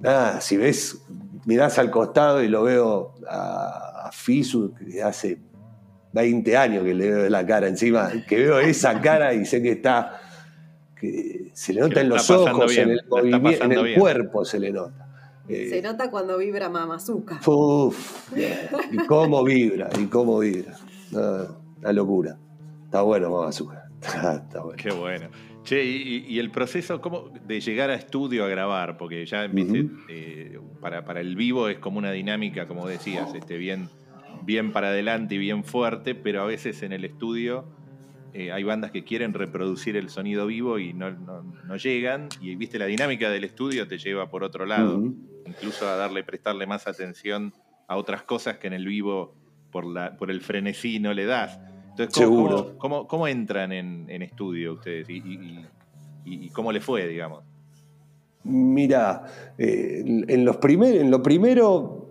[0.00, 1.02] nada, si ves,
[1.46, 5.38] mirás al costado y lo veo a, a Fisu, que hace
[6.12, 9.72] 20 años que le veo la cara encima, que veo esa cara y sé que
[9.72, 10.20] está,
[10.94, 13.52] que se le nota Que en los ojos, bien, en el la está movimiento, en
[13.54, 14.00] pasando el bien.
[14.00, 15.01] cuerpo se le nota.
[15.48, 17.40] Eh, Se nota cuando vibra Mamazuka.
[17.46, 18.32] Uf,
[18.92, 20.76] y cómo vibra, y cómo vibra.
[21.12, 22.38] Una locura.
[22.84, 23.82] Está bueno, mamá azúcar.
[24.02, 24.76] Está bueno.
[24.76, 25.28] Qué bueno.
[25.64, 29.82] Che, y, y el proceso ¿cómo, de llegar a estudio a grabar, porque ya viste,
[29.82, 29.96] Ujú.
[30.08, 33.88] eh, para, para el vivo es como una dinámica, como decías, este, bien,
[34.44, 37.64] bien para adelante y bien fuerte, pero a veces en el estudio
[38.34, 42.56] eh, hay bandas que quieren reproducir el sonido vivo y no, no- no llegan, y
[42.56, 45.14] viste, la dinámica del estudio te lleva por otro lado, Ujú.
[45.46, 47.52] Incluso a darle, prestarle más atención
[47.88, 49.34] a otras cosas que en el vivo
[49.70, 51.58] por, la, por el frenesí no le das.
[51.90, 52.56] Entonces, ¿cómo, Seguro.
[52.56, 55.08] cómo- cómo- cómo entran en, en estudio ustedes?
[55.10, 55.66] ¿Y, y-
[56.24, 57.42] y- y cómo le fue, digamos?
[58.44, 59.24] Mira,
[59.56, 62.08] eh, en, los primer, en lo primero,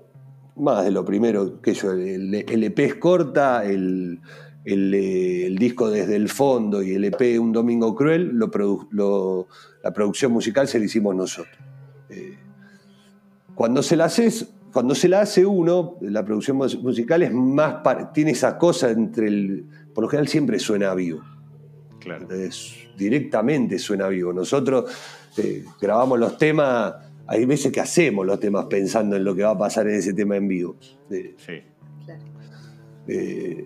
[0.55, 4.19] más de lo primero, que yo, el, el EP es corta, el,
[4.63, 8.87] el, eh, el disco desde el fondo y el EP Un Domingo Cruel, lo produ-
[8.91, 9.47] lo-
[9.83, 11.57] la producción musical se la hicimos nosotros.
[12.09, 12.37] Eh,
[13.55, 17.75] cuando se la haces, cuando se la hace uno, la producción mus- musical es más,
[17.83, 21.21] par- tiene esa cosa entre el, por lo general siempre suena vivo.
[21.99, 22.27] Claro.
[22.97, 24.33] Directamente suena vivo.
[24.33, 24.91] Nosotros
[25.37, 26.93] eh, grabamos los temas,
[27.27, 30.13] hay veces que hacemos los temas pensando en lo que va a pasar en ese
[30.13, 30.75] tema en vivo.
[31.09, 31.53] Eh, Sí.
[32.05, 32.21] Claro.
[33.07, 33.65] eh,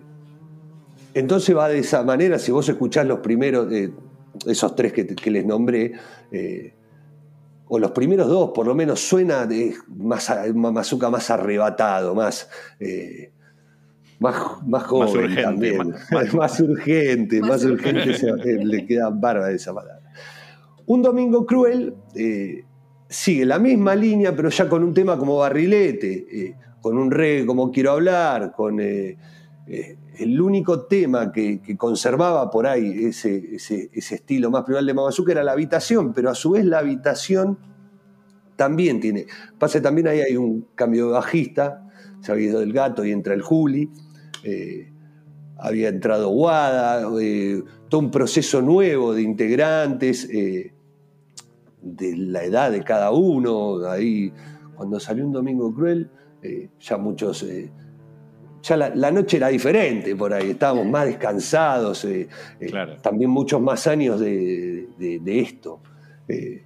[1.14, 3.90] entonces va de esa manera, si vos escuchás los primeros, eh,
[4.46, 5.92] esos tres que, les nombré,
[6.30, 6.74] eh,
[7.68, 12.48] o los primeros dos, por lo menos suena de más, más arrebatado, más,
[12.78, 13.30] eh,
[14.18, 15.76] más, más joven urgente, también.
[15.78, 20.00] más- Más, más- urgente, Más más, urgente, se- eh, le queda barba esa palabra.
[20.86, 22.64] Un domingo cruel, eh,
[23.08, 27.44] sigue la misma línea, pero ya con un tema como Barrilete, eh, con un reggae
[27.46, 28.78] como Quiero Hablar, con
[29.68, 33.56] eh, el único tema que, conservaba por ahí ese,
[33.92, 37.58] estilo más plural de Mamazuca era la habitación, pero a su vez la habitación
[38.54, 39.26] también tiene.
[39.58, 41.88] Pasa que también ahí hay un cambio de bajista,
[42.20, 43.90] se había ido del gato y entra el Juli,
[44.44, 44.92] eh,
[45.58, 50.72] había entrado Guada, eh, todo un proceso nuevo de integrantes, de
[52.16, 54.32] la edad de cada uno, ahí
[54.76, 56.08] cuando salió un Domingo Cruel,
[56.78, 57.44] ya muchos...
[58.66, 62.28] ya la, la noche era diferente por ahí, estábamos más descansados, eh,
[62.60, 62.96] eh, Claro.
[63.02, 65.80] también muchos más años de, de- de esto.
[66.28, 66.62] Eh,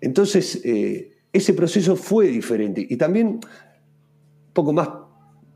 [0.00, 0.60] entonces,
[1.32, 3.40] ese proceso fue diferente y también un
[4.52, 4.88] poco más,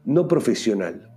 [0.05, 1.11] no profesional,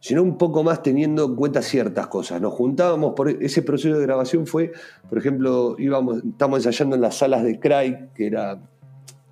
[0.00, 2.40] sino un poco más teniendo en cuenta ciertas cosas.
[2.40, 4.72] Nos juntábamos, por ese proceso de grabación fue,
[5.08, 8.60] por ejemplo, íbamos, estábamos ensayando en las salas de Craig, que era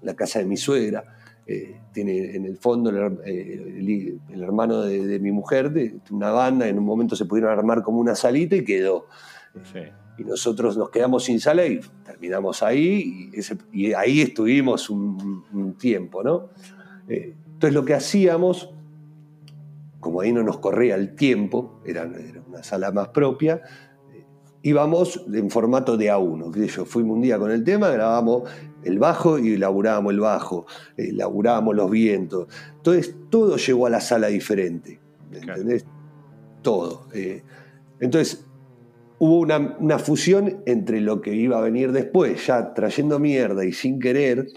[0.02, 1.15] la casa de mi suegra.
[1.46, 6.00] Eh, tiene en el fondo el, eh, el- el hermano de, de mi mujer, de
[6.10, 9.06] una banda, en un momento se pudieron armar como una salita y quedó.
[9.72, 9.78] Sí.
[10.18, 15.44] Y nosotros nos quedamos sin sala y terminamos ahí, y, ese- y ahí estuvimos un,
[15.52, 16.48] un tiempo, ¿no?
[17.08, 18.70] Eh, entonces lo que hacíamos,
[20.00, 23.60] como ahí no nos corría el tiempo, era, era una sala más propia,
[24.12, 24.24] eh,
[24.62, 26.50] íbamos en formato de A1.
[26.52, 28.44] qué sé Yo fuimos un día con el tema, grabamos
[28.86, 32.46] el bajo y laburábamos el bajo, eh, laburábamos los vientos.
[32.76, 35.60] Entonces todo llegó a la sala diferente, ¿me Claro.
[35.60, 35.84] ¿entendés?
[36.62, 37.06] Todo.
[37.14, 37.42] eh.
[38.00, 38.44] entonces
[39.18, 43.72] hubo una, una fusión entre lo que iba a venir después, ya trayendo mierda y
[43.72, 44.48] sin querer,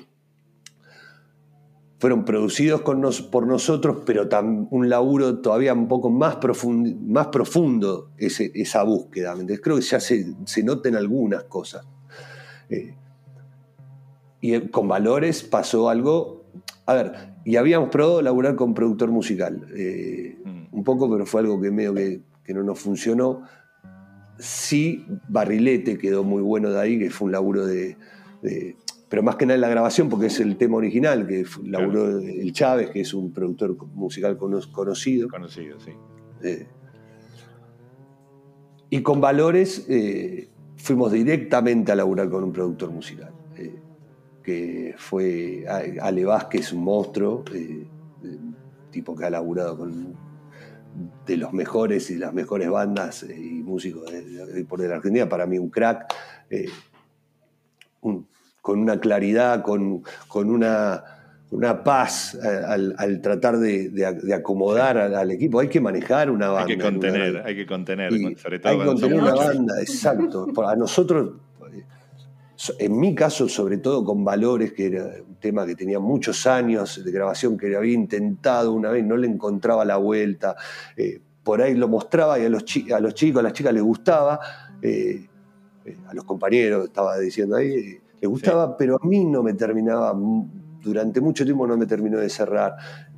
[1.99, 6.97] fueron producidos con nos- por nosotros, pero tam- un laburo todavía un poco más, profund-
[7.01, 9.35] más profundo ese- esa búsqueda.
[9.61, 11.85] Creo que ya se, se notan algunas cosas.
[12.69, 12.95] Eh,
[14.41, 16.43] y eh, con Valores pasó algo.
[16.85, 17.13] A ver,
[17.45, 19.67] y habíamos probado laburar con productor musical.
[19.75, 20.67] eh, Mm.
[20.77, 23.41] un poco, pero fue algo que medio que, que no nos funcionó.
[24.37, 27.97] Sí, Barrilete quedó muy bueno de ahí, que fue un laburo de,
[28.41, 28.77] de-
[29.09, 32.53] Pero más que nada en la grabación, porque es el tema original, que laburó el
[32.53, 35.27] Chávez, que es un productor musical cono- conocido.
[35.27, 35.91] Conocido, sí.
[36.43, 36.67] Eh,
[38.89, 43.31] y con Valores eh, fuimos directamente a laburar con un productor musical,
[44.43, 47.85] que fue A- Ale Vázquez, un monstruo, eh,
[48.23, 48.37] eh,
[48.91, 50.29] tipo que ha laburado con
[51.25, 54.95] de los mejores y las mejores bandas eh, y músicos de, de- por de la
[54.95, 56.13] Argentina, para mí un crack,
[56.49, 56.67] eh,
[58.01, 58.27] un-
[58.61, 61.03] con una claridad, con, con una,
[61.51, 65.59] una paz al, al tratar de, de- acomodar al, al equipo.
[65.59, 66.61] Hay que manejar una banda.
[66.71, 70.47] Hay que contener, hay que contener, sobre todo hay que contener una banda, exacto.
[70.67, 71.39] A nosotros, so-
[72.77, 77.03] en mi caso, sobre todo con Valores, que era un tema que tenía muchos años
[77.03, 80.55] de grabación, que había intentado una vez, no le encontraba la vuelta.
[80.97, 83.81] eh, por ahí lo mostraba y a los, a los chicos, a las chicas les
[83.81, 84.39] gustaba,
[84.83, 85.27] eh,
[85.83, 90.13] eh, a los compañeros, estaba diciendo ahí, les gustaba, pero a mí no me terminaba,
[90.83, 92.75] durante mucho tiempo no me terminó de cerrar.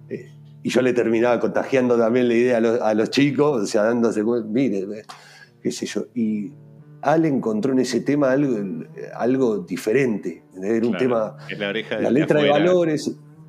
[0.08, 0.32] Eh,
[0.64, 3.84] y yo le terminaba contagiando también la idea a los, a los chicos, o sea,
[3.84, 4.88] dándose cuenta, mire,
[5.62, 6.06] qué sé yo.
[6.16, 6.54] Y
[7.02, 8.58] Ale encontró en ese tema algo,
[9.16, 10.44] algo diferente.
[10.62, 13.08] Era un tema, es la oreja la letra de valores,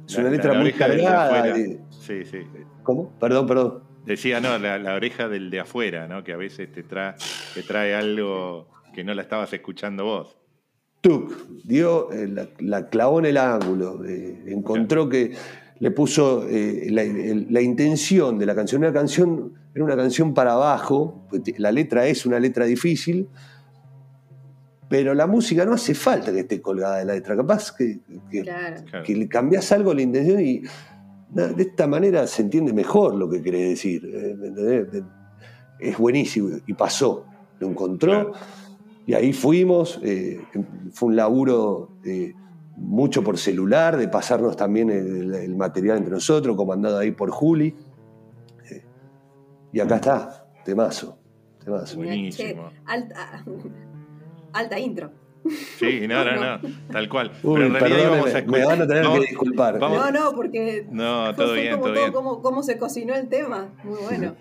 [0.09, 1.43] es una la- letra la muy de cargada.
[1.55, 2.39] de- Sí, sí.
[2.83, 3.13] ¿Cómo?
[3.19, 3.83] Perdón, perdón.
[4.07, 6.25] Decía, no, la, la oreja del de afuera, ¿no?
[6.25, 7.15] Que a veces te trae,
[7.55, 10.37] te trae algo que no la estabas escuchando vos.
[11.01, 11.33] Tuc,
[11.65, 15.33] dio, eh, la, la clavó en el ángulo, eh, encontró que
[15.83, 16.87] le puso eh,
[17.51, 18.83] la, intención de la canción.
[18.85, 21.27] Una canción era una canción para abajo,
[21.59, 23.27] la letra es una letra difícil,
[24.89, 27.35] pero la música no hace falta que esté colgada de la letra.
[27.35, 27.99] Capaz que,
[28.31, 28.77] que, Claro.
[28.89, 29.05] Claro.
[29.05, 30.63] que le cambiás algo la intención y
[31.35, 34.03] na- de esta manera se entiende mejor lo que querés decir.
[34.09, 35.03] eh.
[35.81, 37.27] Es buenísimo y pasó,
[37.59, 38.31] lo encontró.
[38.31, 38.33] Claro.
[39.05, 40.41] Y ahí fuimos, eh,
[40.93, 42.35] fue un laburo eh,
[42.77, 47.75] mucho por celular, de pasarnos también el, el material entre nosotros, comandado ahí por Juli.
[48.71, 48.85] Eh,
[49.73, 51.19] y acá está, temazo,
[51.65, 51.97] temazo.
[51.97, 52.71] Buenísimo.
[52.71, 53.45] che, alta,
[54.53, 55.11] alta intro.
[55.79, 57.33] Sí, no, no, no, tal cual.
[57.43, 58.61] Uy, Pero en realidad íbamos a escuchar.
[58.61, 59.79] me van a tener vamos- que disculpar.
[59.79, 62.13] vamos- No, no, porque No, todo bien, como todo bien.
[62.13, 63.69] cómo, cómo se cocinó el tema.
[63.85, 64.37] Muy bueno.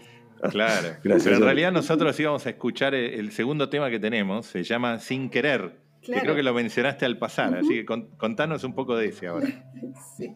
[0.49, 0.87] Claro.
[1.03, 4.63] Gracias, Pero en realidad nosotros íbamos a escuchar el, el segundo tema que tenemos, se
[4.63, 5.80] llama Sin Querer.
[6.01, 9.27] Que creo que lo mencionaste al pasar, así que con- contanos un poco de ese
[9.27, 9.47] ahora.
[10.17, 10.33] Sí.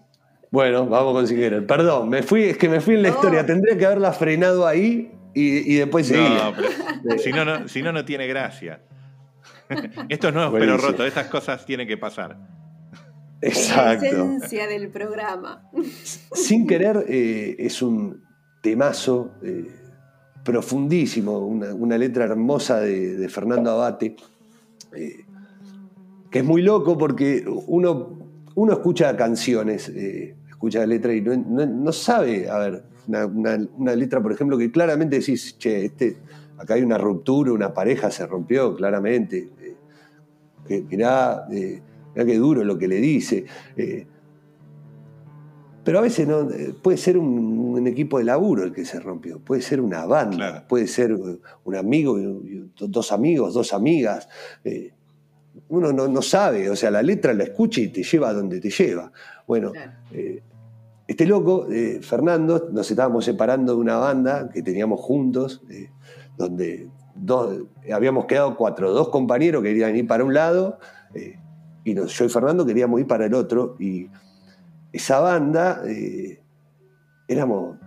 [0.52, 1.66] Bueno, vamos con si querer.
[1.66, 3.16] Perdón, me fui, es que me fui en la No.
[3.16, 3.46] historia.
[3.46, 6.30] Tendría que haberla frenado ahí y, y después seguir.
[6.30, 8.82] No, pero si no, no, si no, no tiene gracia.
[10.10, 10.92] Estos nuevos pero Buenísimo.
[10.92, 12.38] rotos, estas cosas tienen que pasar.
[13.42, 14.06] La Exacto.
[14.06, 15.70] esencia del programa.
[16.34, 18.24] Sin querer eh, es un
[18.62, 19.66] temazo eh,
[20.44, 24.16] profundísimo, una, una letra hermosa de, de Fernando Abate,
[24.96, 25.25] eh,
[26.36, 28.10] que es muy loco porque uno,
[28.56, 33.26] uno escucha canciones, eh, escucha la letra y no, no- no sabe, a ver, una,
[33.26, 36.18] una- una letra, por ejemplo, que claramente decís, che, este,
[36.58, 39.50] acá hay una ruptura, una pareja se rompió, claramente.
[39.62, 39.76] eh,
[40.68, 41.82] que, mirá, eh,
[42.14, 43.46] mirá qué duro lo que le dice.
[43.78, 44.06] eh,
[45.86, 46.50] pero a veces no,
[46.82, 47.30] puede ser un,
[47.78, 50.68] un equipo de laburo el que se rompió, puede ser una banda, Claro.
[50.68, 52.18] puede ser un amigo,
[52.78, 54.28] dos amigos, dos amigas.
[55.70, 58.60] Uno no, no sabe, o sea, la letra la escucha y te lleva a donde
[58.60, 59.12] te lleva.
[59.48, 59.92] Bueno, Claro.
[60.12, 60.44] eh,
[61.08, 65.90] este loco, eh, Fernando, nos estábamos separando de una banda que teníamos juntos, eh,
[66.38, 67.64] donde dos,
[67.94, 70.80] habíamos quedado cuatro, dos compañeros querían ir para un lado
[71.84, 73.76] y nos- yo y Fernando queríamos ir para el otro.
[73.80, 74.10] Y
[74.92, 75.82] esa banda
[77.28, 77.78] éramos,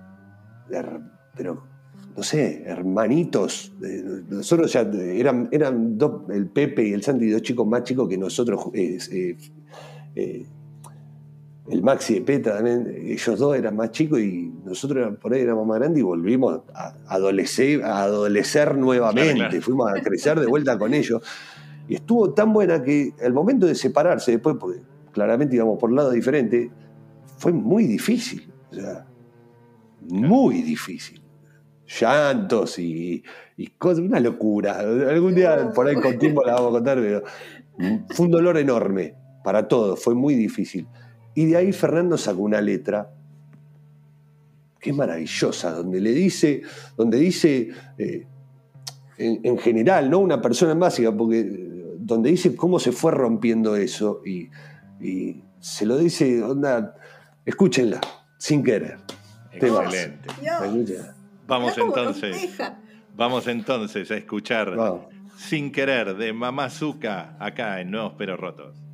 [0.70, 1.00] her-
[1.36, 1.62] pero
[2.18, 3.72] no sé, hermanitos.
[3.80, 8.08] eh, nosotros ya eran, eran dos, el Pepe y el Santi, dos chicos más chicos
[8.08, 8.60] que nosotros.
[8.74, 9.36] eh, eh,
[10.16, 10.46] eh,
[11.70, 15.64] el Maxi de Petra también, ellos dos eran más chicos y nosotros por ahí éramos
[15.64, 19.62] más grandes y volvimos a adolecer, a adolecer nuevamente, Claro, claro.
[19.64, 21.22] fuimos a crecer de vuelta con ellos.
[21.86, 24.80] Y estuvo tan buena que el momento de separarse después, porque
[25.12, 26.68] claramente íbamos por lados diferentes,
[27.36, 28.50] fue muy difícil.
[28.72, 29.06] O sea,
[30.00, 31.22] muy difícil.
[31.88, 33.22] Llantos y,
[33.56, 34.78] y cosas, una locura.
[34.78, 37.22] Algún día por ahí con tiempo la vamos a contar, pero
[38.10, 40.86] fue un dolor enorme para todos, fue muy difícil.
[41.34, 43.10] Y de ahí Fernando sacó una letra
[44.80, 46.62] que es maravillosa, donde le dice,
[46.96, 48.26] donde dice eh,
[49.16, 51.68] en, en general, no una persona en básica, porque
[51.98, 54.50] donde dice cómo se fue rompiendo eso y,
[55.00, 56.94] y se lo dice, onda,
[57.44, 58.00] escúchenla,
[58.38, 58.98] sin querer.
[59.52, 61.17] Excelente.
[61.48, 62.58] Vamos entonces,
[63.16, 64.76] vamos entonces a escuchar.
[65.36, 68.87] Sin querer de Mamá Zuka acá en Nuevos Pero Rotos.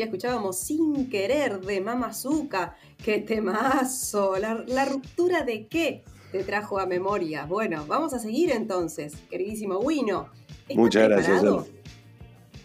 [0.00, 2.76] y allí escuchábamos Sin Querer de Mamazuka.
[3.02, 4.36] ¡Qué temazo!
[4.38, 7.44] ¿La, la ruptura de qué te trajo a memoria?
[7.44, 10.28] Bueno, vamos a seguir entonces, queridísimo Wino.
[10.62, 11.66] ¿Estás Muchas gracias, preparado?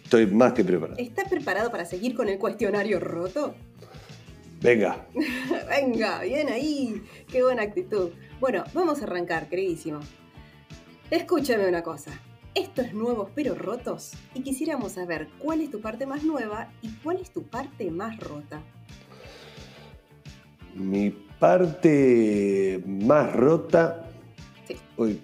[0.04, 0.98] Estoy más que preparado.
[1.00, 3.56] ¿Estás preparado para seguir con el cuestionario roto?
[4.62, 5.06] Venga,
[5.70, 7.04] Venga, bien ahí.
[7.32, 8.12] Qué buena actitud.
[8.40, 10.00] Bueno, vamos a arrancar, queridísimo.
[11.12, 12.12] Escúchame una cosa.
[12.56, 16.89] Esto es Nuevos pero Rotos y quisiéramos saber cuál es tu parte más nueva y
[17.03, 18.62] cuál es tu parte más rota.
[20.74, 24.10] mi parte más rota
[24.68, 24.76] Sí.
[24.97, 25.22] hoy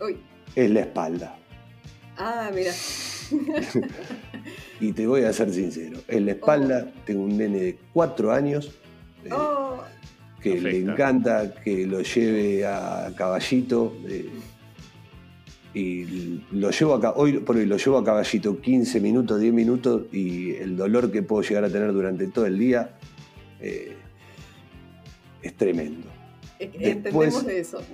[0.00, 0.18] Uy,
[0.54, 1.36] es la espalda.
[2.16, 2.72] ah, mira.
[4.80, 8.72] Y te voy a ser sincero, en la espalda tengo un nene de cuatro años
[9.24, 9.80] eh, Oh,
[10.40, 13.96] que le encanta que lo lleve a caballito.
[14.08, 14.30] eh,
[15.74, 20.02] y lo llevo acá, hoy por hoy lo llevo a caballito 15 minutos, 10 minutos
[20.12, 22.96] y el dolor que puedo llegar a tener durante todo el día
[23.60, 23.96] eh,
[25.42, 26.08] es tremendo.
[26.58, 27.78] Después- entendemos de eso.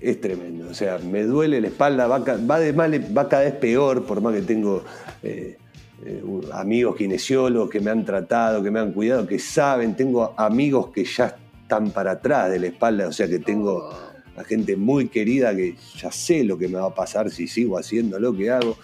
[0.00, 0.68] Es tremendo.
[0.68, 4.20] O sea, me duele la espalda, va, va de mal, va cada vez peor, por
[4.20, 4.84] más que tengo
[5.22, 5.56] eh,
[6.04, 10.88] eh, amigos kinesiólogos que me han tratado, que me han cuidado, que saben, tengo amigos
[10.90, 14.03] que ya están para atrás de la espalda, o sea que tengo Oh.
[14.36, 17.78] A gente muy querida que ya sé lo que me va a pasar si sigo
[17.78, 18.76] haciendo lo que hago,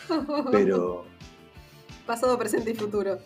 [0.52, 1.04] pero,
[2.06, 3.18] Pasado, presente y futuro.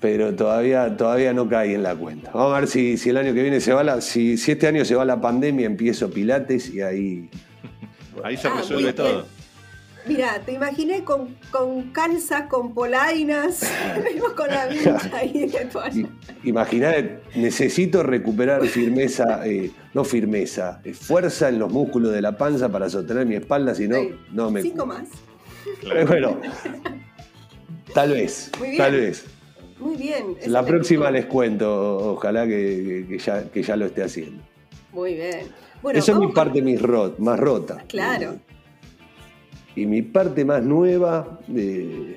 [0.00, 2.30] pero todavía, todavía no caí en la cuenta.
[2.34, 4.66] Vamos a ver si, si el año que viene se va la, si, si este
[4.66, 7.30] año se va la pandemia, empiezo Pilates y ahí
[8.22, 8.94] Ahí se Ah, resuelve bien.
[8.96, 9.26] todo.
[10.06, 13.60] Mira, te imaginé con, con calzas, con polainas,
[14.36, 15.96] con la vincha ahí de toalla.
[15.98, 16.08] I-
[16.48, 16.92] Imaginá,
[17.34, 22.90] necesito recuperar firmeza, eh, no firmeza, eh, fuerza en los músculos de la panza para
[22.90, 24.14] sostener mi espalda, si no, Sí.
[24.32, 24.60] no me.
[24.62, 25.08] Cinco más.
[25.82, 26.38] Eh, Bueno,
[27.94, 28.78] tal vez, Muy bien.
[28.78, 29.24] tal vez.
[29.78, 30.36] Muy bien.
[30.46, 34.42] La próxima les cuento, ojalá que, que ya, que ya lo esté haciendo.
[34.92, 35.48] Muy bien.
[35.82, 37.82] Bueno, Eso es mi parte mis ro- más rota.
[37.88, 38.36] Claro.
[39.76, 41.40] Y mi parte más nueva.
[41.54, 42.16] eh,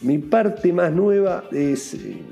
[0.00, 1.94] mi parte más nueva es.
[1.94, 2.22] eh,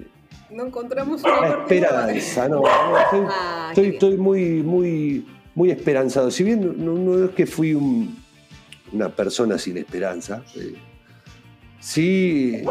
[0.50, 2.12] No encontramos una La parte nueva.
[2.12, 2.62] esperanza, no.
[2.62, 6.30] no, estoy, Ah, estoy, muy, muy, muy esperanzado.
[6.30, 8.16] Si bien no, no es que fui un-
[8.92, 10.74] una persona sin esperanza, eh,
[11.78, 12.62] sí,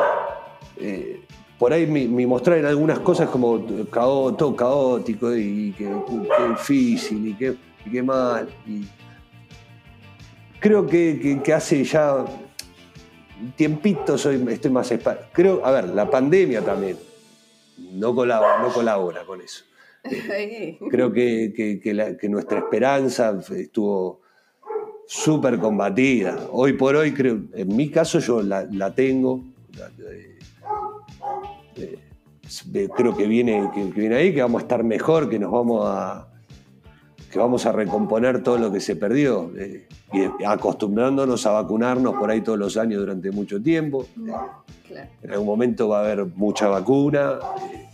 [0.77, 1.21] eh,
[1.57, 6.49] por ahí mi, mi mostrar en algunas cosas como cao- todo caótico y que, que
[6.49, 7.55] difícil y que,
[7.86, 8.49] y que mal.
[8.67, 8.86] y
[10.59, 14.93] creo que, que- que hace ya un tiempito soy, estoy más...
[15.32, 16.97] Creo, a ver, la pandemia también
[17.93, 19.63] no colabora, no colabora con eso.
[20.89, 24.21] Creo que, que- que la- que nuestra esperanza estuvo
[25.07, 26.47] súper combatida.
[26.51, 29.43] Hoy por hoy, creo, en mi caso yo la, la tengo.
[29.77, 30.38] Eh,
[31.77, 31.99] eh,
[32.73, 35.51] eh, creo que viene, que, que viene ahí, que vamos a estar mejor, que nos
[35.51, 36.28] vamos a
[37.30, 42.32] que vamos a recomponer todo lo que se perdió eh, y acostumbrándonos a vacunarnos por
[42.32, 44.07] ahí todos los años durante mucho tiempo.
[44.15, 45.09] Claro.
[45.21, 47.39] En algún momento va a haber mucha vacuna
[47.71, 47.88] eh,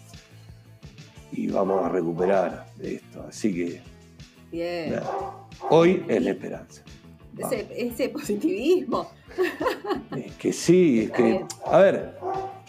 [1.34, 3.26] y vamos a recuperar esto.
[3.28, 3.82] Así que
[4.52, 4.92] Bien.
[4.92, 5.12] nada,
[5.70, 6.82] hoy es la esperanza.
[7.38, 9.10] Ese, ese positivismo.
[10.16, 12.14] Es que sí, es que, a ver,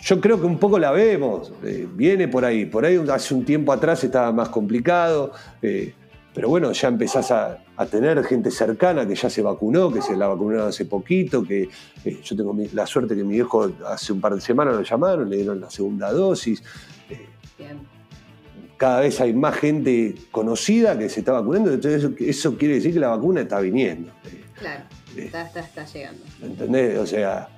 [0.03, 3.45] yo creo que un poco la vemos, eh, viene por ahí, por ahí hace un
[3.45, 5.95] tiempo atrás estaba más complicado, eh,
[6.37, 10.15] pero bueno, ya empezás a, a tener gente cercana que ya se vacunó, que se
[10.15, 11.63] la vacunaron hace poquito, que
[12.05, 14.83] eh, yo tengo mi- la suerte que mi viejo hace un par de semanas lo
[14.83, 16.63] llamaron, le dieron la segunda dosis,
[17.59, 17.79] Bien.
[18.77, 22.93] cada vez hay más gente conocida que se está vacunando, entonces eso, eso quiere decir
[22.93, 24.11] que la vacuna está viniendo.
[24.27, 24.45] eh.
[24.59, 24.83] Claro.
[25.17, 26.21] Está, está, está llegando.
[26.43, 26.99] ¿Entendés?
[26.99, 27.49] O sea,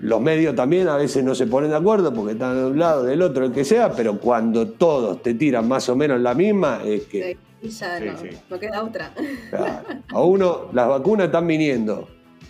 [0.00, 3.04] los medios también a veces no se ponen de acuerdo porque están de un lado,
[3.04, 6.80] del otro, el que sea, pero cuando todos te tiran más o menos la misma,
[6.84, 8.26] es que Y ya Sí, no, sí.
[8.50, 9.12] no queda otra.
[9.50, 12.08] claro, a uno las vacunas están viniendo,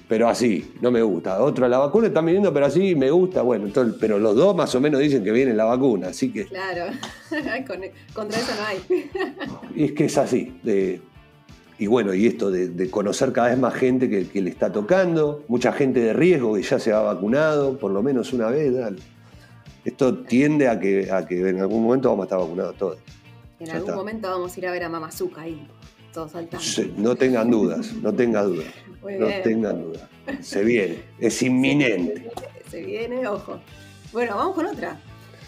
[0.09, 1.35] pero así, no me gusta.
[1.37, 3.43] A otro, las vacunas están viniendo, pero así, me gusta.
[3.43, 6.47] Bueno, entonces, pero los dos más o menos dicen que viene la vacuna, así que
[6.47, 6.93] Claro.
[7.67, 7.81] Con-
[8.15, 9.11] contra eso no hay.
[9.77, 10.59] y es que es así.
[10.63, 11.01] de-
[11.79, 14.71] y bueno, y esto de, de conocer cada vez más gente que, que le está
[14.71, 18.73] tocando, mucha gente de riesgo que ya se ha vacunado, por lo menos una vez.
[18.75, 18.99] dale.
[19.85, 22.99] Esto tiende a que, a que en algún momento vamos a estar vacunados todos.
[23.63, 23.97] En Ya algún está.
[23.97, 25.65] momento vamos a ir a ver a Mamazuca ahí,
[26.13, 26.65] todos saltando.
[26.67, 28.67] Se- No tengan dudas, no tengan dudas,
[29.21, 30.03] no tengan dudas.
[30.41, 32.29] Se viene, es inminente.
[32.69, 33.61] Se viene, ojo.
[34.13, 35.01] Bueno, vamos con otra.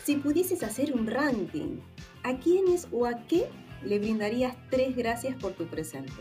[0.05, 1.79] Si pudieses hacer un ranking,
[2.23, 3.47] ¿a quiénes o a qué
[3.85, 6.13] le brindarías tres gracias por tu presente?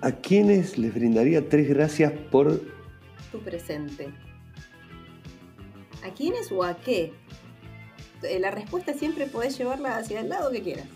[0.00, 2.60] ¿A quiénes les brindaría tres gracias por
[3.30, 4.08] Tu presente.
[6.02, 7.12] ¿A quiénes o a qué?
[8.22, 10.86] Eh, La respuesta siempre podés llevarla hacia el lado que quieras.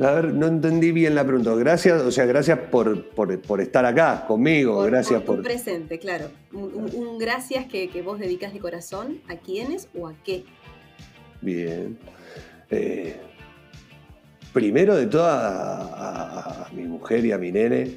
[0.00, 1.52] A ver, no entendí bien la pregunta.
[1.56, 6.30] Gracias, o sea, gracias por, por- por estar acá conmigo, gracias por presente, claro.
[6.52, 10.44] Un, gracias que, que vos dedicas de corazón, ¿a quiénes o a qué?
[11.40, 11.98] Bien.
[12.70, 13.16] Eh,
[14.52, 17.96] primero de todo a, a- a mi mujer y a mi nene,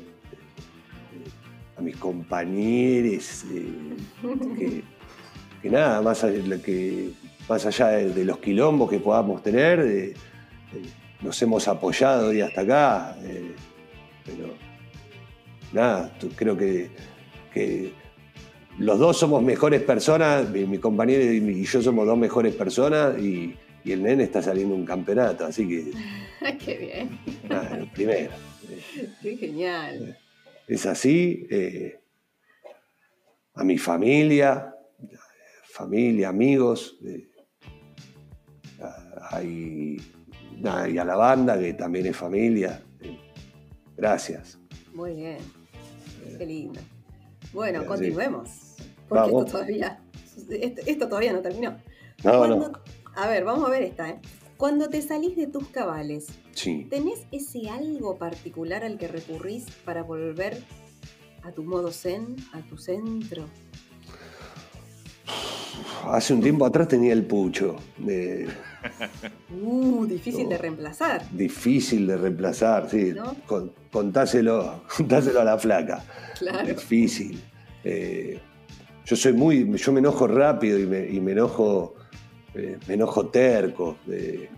[1.77, 3.73] a mis compañeros, eh,
[4.57, 4.83] que,
[5.61, 6.21] que nada, más
[6.65, 7.11] que,
[7.51, 10.15] más allá de, de los quilombos que podamos tener, eh, eh,
[11.21, 13.51] nos hemos apoyado y hasta acá, eh,
[14.25, 14.53] pero
[15.73, 16.89] nada, creo que,
[17.53, 17.91] que
[18.79, 22.55] los dos somos mejores personas, mi, mi compañero y, mi- y yo somos dos mejores
[22.55, 25.91] personas y, y el nene está saliendo un campeonato, así que
[26.65, 27.19] ¡Qué bien!
[27.49, 28.31] nada, primero.
[28.69, 30.17] Eh, ¡Qué genial!
[30.69, 31.99] Es así, eh,
[33.55, 34.73] a mi familia,
[35.73, 37.27] familia, amigos, eh,
[39.43, 40.01] y,
[40.57, 42.81] nada, y a la banda que también es familia.
[43.01, 43.17] eh,
[43.97, 44.57] gracias.
[44.93, 45.37] Muy bien.
[46.37, 46.79] Qué lindo.
[47.53, 48.49] Bueno, continuemos.
[49.07, 49.45] Porque Vamos.
[49.45, 49.99] esto todavía,
[50.49, 51.71] esto, esto todavía no terminó.
[52.23, 52.71] No, Cuando- no.
[53.15, 54.19] A ver, vamos a ver esta, ¿eh?
[54.57, 56.87] Cuando te salís de tus cabales, Sí.
[56.89, 60.63] ¿tenés ese algo particular al que recurrís para volver
[61.43, 63.45] a tu modo zen, a tu centro?
[66.05, 67.75] Hace un tiempo atrás tenía el pucho.
[67.97, 68.47] de-
[69.61, 71.23] Uh, difícil de reemplazar.
[71.31, 73.13] difícil de reemplazar, sí.
[73.15, 73.35] ¿No?
[73.45, 76.03] Con- contáselo, contáselo a la flaca.
[76.39, 76.67] Claro.
[76.67, 77.41] Difícil.
[77.83, 78.39] Eh,
[79.05, 79.77] yo soy muy.
[79.77, 81.95] Yo me enojo rápido y me, y me enojo.
[82.55, 83.97] eh, me enojo terco.
[84.09, 84.49] eh,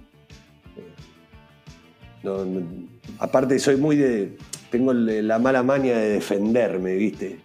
[2.23, 2.87] no- no-
[3.19, 4.37] aparte, soy muy de.
[4.71, 7.39] Tengo la mala maña de defenderme, ¿viste?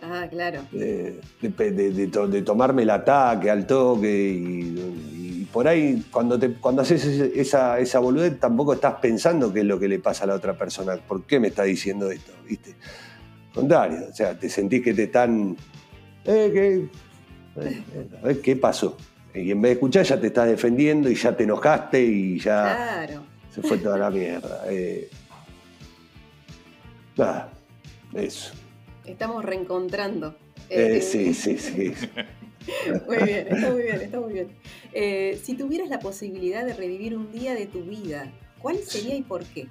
[0.00, 0.60] Ah, claro.
[0.70, 4.78] de, de- de- de to- de tomarme el ataque al toque y,
[5.16, 5.17] y
[5.58, 9.76] por ahí cuando, te, cuando haces esa, esa boludez tampoco estás pensando qué es lo
[9.76, 12.76] que le pasa a la otra persona, por qué me está diciendo esto, ¿viste?
[13.52, 15.56] Contrario, o sea, te sentís que te están...
[16.24, 16.88] Eh, ¿qué?
[17.60, 17.82] Eh,
[18.22, 18.96] a ver, ¿Qué pasó?
[19.34, 22.76] Y en vez de escuchar ya te estás defendiendo y ya te enojaste y ya
[22.76, 23.24] Claro.
[23.52, 24.62] se fue toda la mierda.
[24.70, 25.10] Eh,
[27.16, 27.50] nada,
[28.14, 28.52] eso.
[29.04, 30.36] Estamos reencontrando.
[30.70, 31.94] Eh, Eh, sí, sí, sí.
[33.06, 34.48] Muy bien, está muy bien, está muy bien.
[34.92, 38.30] Eh, si tuvieras la posibilidad de revivir un día de tu vida,
[38.60, 39.68] ¿cuál sería y por qué?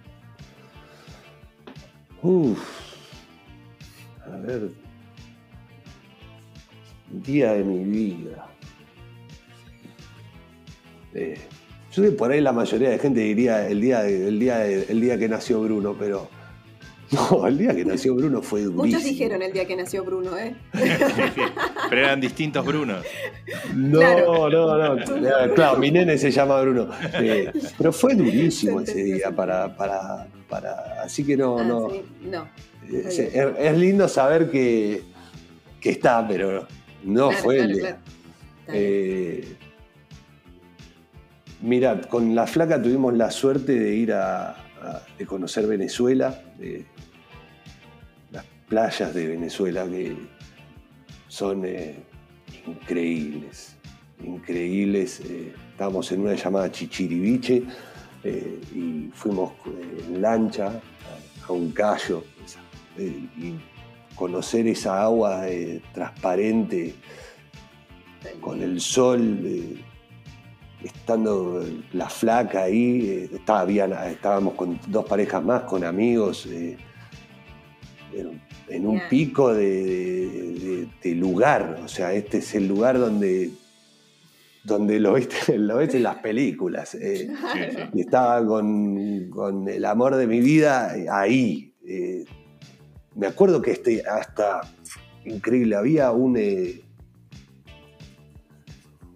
[2.21, 2.59] Uf.
[4.25, 4.71] A ver.
[7.09, 8.49] Día de mi vida.
[11.13, 11.37] Eh,
[11.91, 15.01] yo sé que por ahí la mayoría de gente diría el día, el día, el
[15.01, 16.29] día que nació Bruno, pero
[17.31, 18.83] No, el día que nació Bruno fue durísimo.
[18.85, 20.55] Muchos dijeron el día que nació Bruno, ¿eh?
[21.89, 23.05] Pero eran distintos Brunos.
[23.73, 24.49] No, Claro.
[24.49, 25.01] no, no.
[25.03, 26.89] Eh, Claro, mi nene se llama Bruno.
[27.13, 31.01] Eh, pero fue durísimo Se ese día para, para, para.
[31.03, 31.89] Así que no, Ah, no.
[31.89, 32.49] sí, no.
[32.83, 33.29] Es, bien.
[33.33, 35.01] es- es lindo saber que,
[35.79, 36.67] que está, pero
[37.05, 37.97] no Claro, fue claro, el día.
[38.69, 39.55] Eh,
[41.61, 46.41] mirad, con la flaca tuvimos la suerte de ir a, a- de conocer Venezuela,
[48.31, 50.15] las playas de Venezuela que
[51.27, 51.95] son eh,
[52.65, 53.75] increíbles,
[54.23, 55.21] increíbles.
[55.21, 57.63] eh, estábamos en una llamada Chichiriviche
[58.23, 59.53] eh, y fuimos
[60.07, 60.81] en lancha
[61.47, 62.23] a, un callo
[62.97, 63.53] y
[64.15, 65.45] conocer esa agua
[65.93, 66.95] transparente
[68.41, 69.77] con el sol,
[70.83, 71.63] estando
[71.93, 76.77] la flaca ahí, eh, estaba bien, estábamos con dos parejas más, con amigos, eh,
[78.13, 79.09] en, en un Bien.
[79.09, 83.51] pico de, de- de- de lugar, o sea, este es el lugar donde,
[84.63, 86.93] donde lo viste, lo ves en las películas.
[86.95, 87.27] eh,
[87.95, 91.73] estaba con, con el amor de mi vida ahí.
[91.85, 92.23] eh,
[93.15, 94.61] me acuerdo que este, hasta,
[95.25, 96.37] increíble, había un,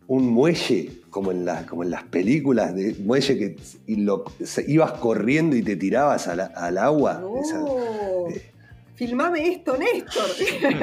[0.07, 3.55] un muelle, como en, la- como en las películas, de muelle que
[3.85, 7.21] y lo, se- ibas corriendo y te tirabas la- al agua.
[7.43, 8.27] Esa- No.
[8.29, 8.47] eh.
[8.95, 10.25] Filmame esto, Néstor.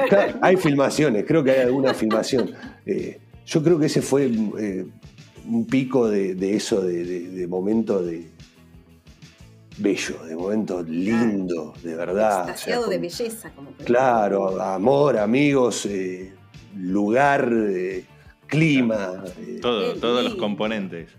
[0.09, 2.51] Claro, hay filmaciones, creo que hay alguna filmación.
[2.85, 4.25] Eh, yo creo que ese fue
[4.59, 4.85] eh,
[5.47, 8.27] un pico de, de eso, de, de- de momento de
[9.77, 12.49] bello, de momento lindo, de verdad.
[12.53, 15.87] o sea, de belleza, como Claro, amor, amigos,
[16.75, 17.49] lugar,
[18.49, 19.23] clima.
[19.37, 21.09] eh, Todo, todos los componentes.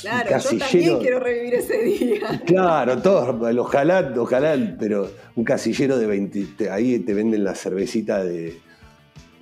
[0.00, 2.42] Claro, casi yo también lleno- quiero revivir ese día.
[2.46, 8.24] Claro, todos, ojalá, ojalá, pero un casillero de 20, te- ahí te venden la cervecita
[8.24, 8.58] de,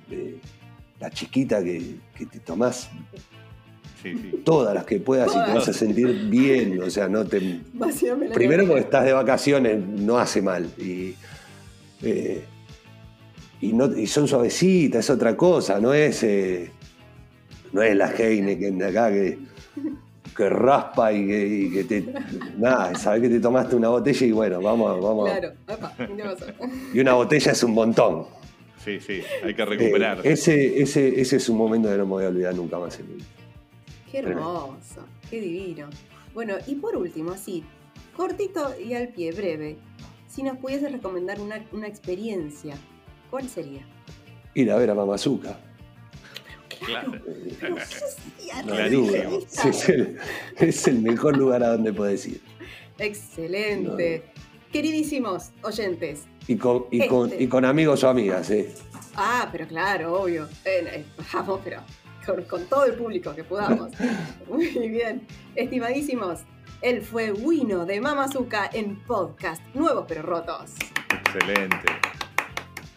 [0.09, 0.37] de
[0.99, 2.89] la chiquita que, que te tomás
[4.03, 4.41] Sí, sí.
[4.43, 5.55] todas las que puedas y te Todas.
[5.55, 7.61] vas a sentir bien, o sea, no te...
[8.33, 10.69] Primero porque estás de vacaciones, no hace mal.
[10.77, 11.15] Y,
[12.03, 12.43] eh,
[13.61, 16.72] y, no, y son suavecitas, es otra cosa, no es, eh,
[17.73, 19.37] no es la Heineken de acá que,
[20.35, 22.05] que raspa y que, y que te.
[22.57, 25.29] Nada, sabes que te tomaste una botella y bueno, vamos, vamos.
[25.29, 26.45] Claro, Epa, ¿qué pasó?
[26.93, 28.25] Y una botella es un montón.
[28.83, 29.21] Sí, sí.
[29.43, 30.19] Hay que Eh, recuperar.
[30.25, 33.07] ese, ese, ese es un momento que no me voy a olvidar nunca más en
[33.09, 33.25] mi vida.
[34.11, 35.87] Qué hermoso, qué divino.
[36.33, 37.63] Bueno, y por último, así,
[38.15, 39.77] cortito y al pie, breve,
[40.27, 42.75] si nos pudiese recomendar una, una experiencia,
[43.31, 43.81] ¿cuál sería?
[44.55, 45.57] Ir a ver a Mamazuka.
[46.85, 47.11] Claro.
[47.59, 47.77] Pero.
[49.63, 50.17] Es el,
[50.57, 52.41] es el mejor lugar a donde puedes ir.
[52.99, 54.23] Excelente.
[54.71, 56.23] Queridísimos oyentes.
[56.47, 57.43] Y con, y, con, Este.
[57.43, 58.73] y con amigos o amigas, ¿eh?
[59.15, 60.45] Ah, pero claro, obvio.
[60.65, 61.81] Eh, eh, vamos, pero
[62.25, 63.91] con, con todo el público que podamos.
[64.49, 65.25] Muy bien.
[65.55, 66.39] Estimadísimos,
[66.81, 70.71] él fue Wino de Mamazuka en podcast Nuevos pero Rotos.
[71.11, 71.87] Excelente.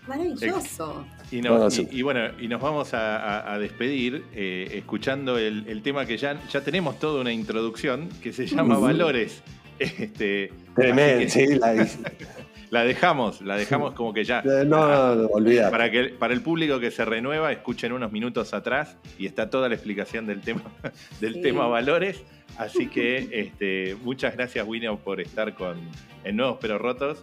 [0.07, 1.04] Maravilloso.
[1.30, 1.88] Y, nos- Bueno, sí.
[1.90, 6.07] y- y bueno, y nos vamos a, a- a despedir eh, escuchando el, el tema
[6.07, 8.78] que ya, ya tenemos toda una introducción que se llama.
[8.78, 9.42] Valores.
[9.78, 11.46] Este, Tremendo, que sí.
[11.59, 11.86] La,
[12.70, 14.42] La dejamos, la dejamos como que ya.
[14.42, 15.70] no, no, no, olvidate.
[15.70, 19.68] Para, que, para el público que se renueva, escuchen unos minutos atrás y está toda
[19.68, 20.62] la explicación del tema,
[21.20, 21.42] del Sí.
[21.42, 22.24] tema valores.
[22.59, 25.76] Así que este, muchas gracias, Wino, por estar con
[26.24, 27.22] en Nuevos Pero Rotos.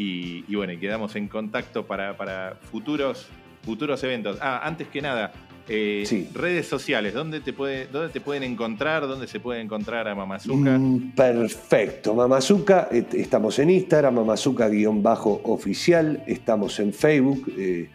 [0.00, 3.26] Y, y bueno, y quedamos en contacto para, para futuros,
[3.64, 4.38] futuros eventos.
[4.40, 5.32] Ah, antes que nada,
[5.68, 6.28] eh, Sí.
[6.34, 9.06] redes sociales, ¿dónde te, puede, ¿dónde te pueden encontrar?
[9.06, 10.78] ¿Dónde se puede encontrar a Mamazuka?
[10.78, 12.14] Mm, Perfecto.
[12.14, 17.90] Mamazuka, et- estamos en Instagram, Mamazuka-oficial, estamos en Facebook, eh,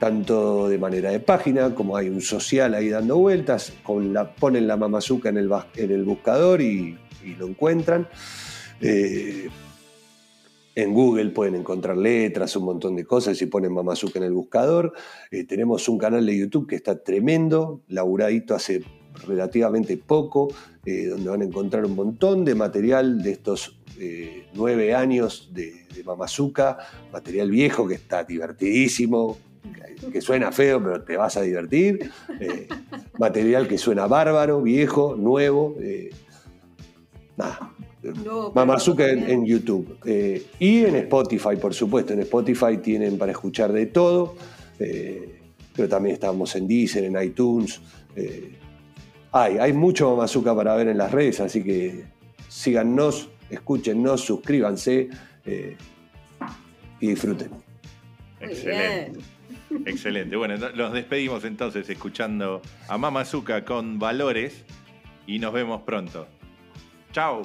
[0.00, 4.66] tanto de manera de página como hay un social ahí dando vueltas, con la, ponen
[4.66, 8.08] la Mamazuka en el, en el buscador y, y lo encuentran.
[8.80, 9.48] Eh,
[10.74, 14.92] en Google pueden encontrar letras, un montón de cosas y ponen Mamazuka en el buscador.
[15.30, 18.82] Eh, tenemos un canal de YouTube que está tremendo, laburadito hace
[19.26, 20.48] relativamente poco,
[20.84, 25.84] eh, donde van a encontrar un montón de material de estos eh, nueve años de,
[26.04, 26.78] Mamazuka,
[27.12, 29.38] material viejo que está divertidísimo,
[30.12, 32.10] que, suena feo, pero te vas a divertir.
[33.18, 35.76] material que suena bárbaro, viejo, nuevo.
[37.36, 37.72] nada,
[38.12, 39.98] No, pero Mamazuka en, YouTube.
[40.04, 42.12] eh, y en Spotify, por supuesto.
[42.12, 44.36] En Spotify tienen para escuchar de todo.
[44.78, 45.40] eh,
[45.76, 47.80] pero también estamos en Deezer, en iTunes.
[48.16, 48.52] eh,
[49.32, 52.04] hay, hay mucho Mamazuka para ver en las redes, así que
[52.48, 55.08] síganos, escúchennos, suscríbanse.
[55.46, 55.76] eh,
[57.00, 57.50] y disfruten.
[58.40, 59.18] Excelente.
[59.86, 60.36] Excelente.
[60.36, 64.62] Bueno, no- los despedimos entonces escuchando a Mama Zuka con Valores
[65.26, 66.26] y nos vemos pronto.
[67.12, 67.42] Chao.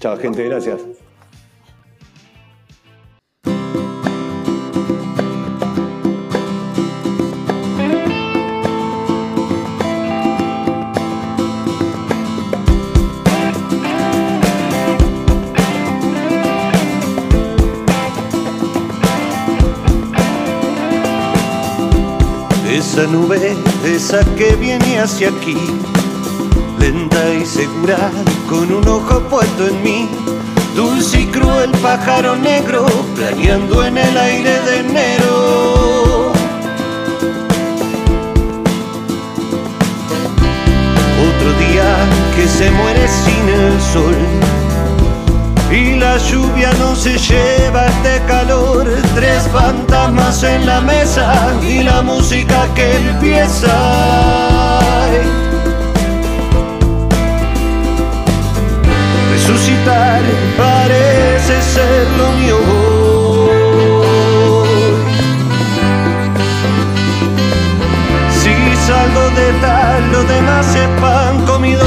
[0.00, 0.80] Chao, gente, gracias.
[22.70, 25.56] Esa nube, esa que viene hacia aquí,
[26.78, 28.12] lenta y segura,
[28.48, 30.08] con un ojo puesto en mí.
[30.74, 36.32] Dulce y cruel pájaro negro, planeando en el aire de enero.
[41.28, 41.96] Otro día
[42.36, 44.16] que se muere sin el sol.
[45.70, 52.00] Y la lluvia no se lleva este calor, tres fantasmas en la mesa y la
[52.00, 54.78] música que empieza.
[59.48, 60.20] Resucitar
[60.58, 62.58] parece ser lo mío.
[68.30, 71.86] Si salgo de tal, los demás se pan comido.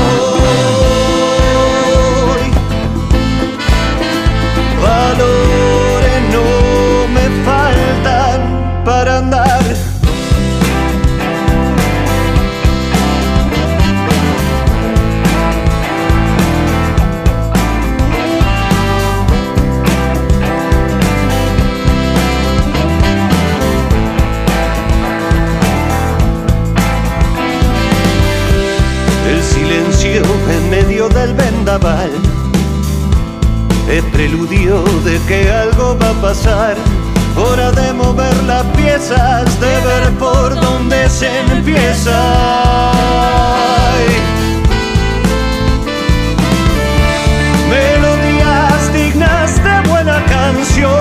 [4.81, 9.50] Valores no me faltan para andar.
[31.09, 32.11] Del vendaval
[33.89, 36.75] es preludio de que algo va a pasar.
[37.35, 42.91] Hora de mover las piezas, de ver por dónde se empieza.
[47.69, 51.00] Melodías dignas de buena canción.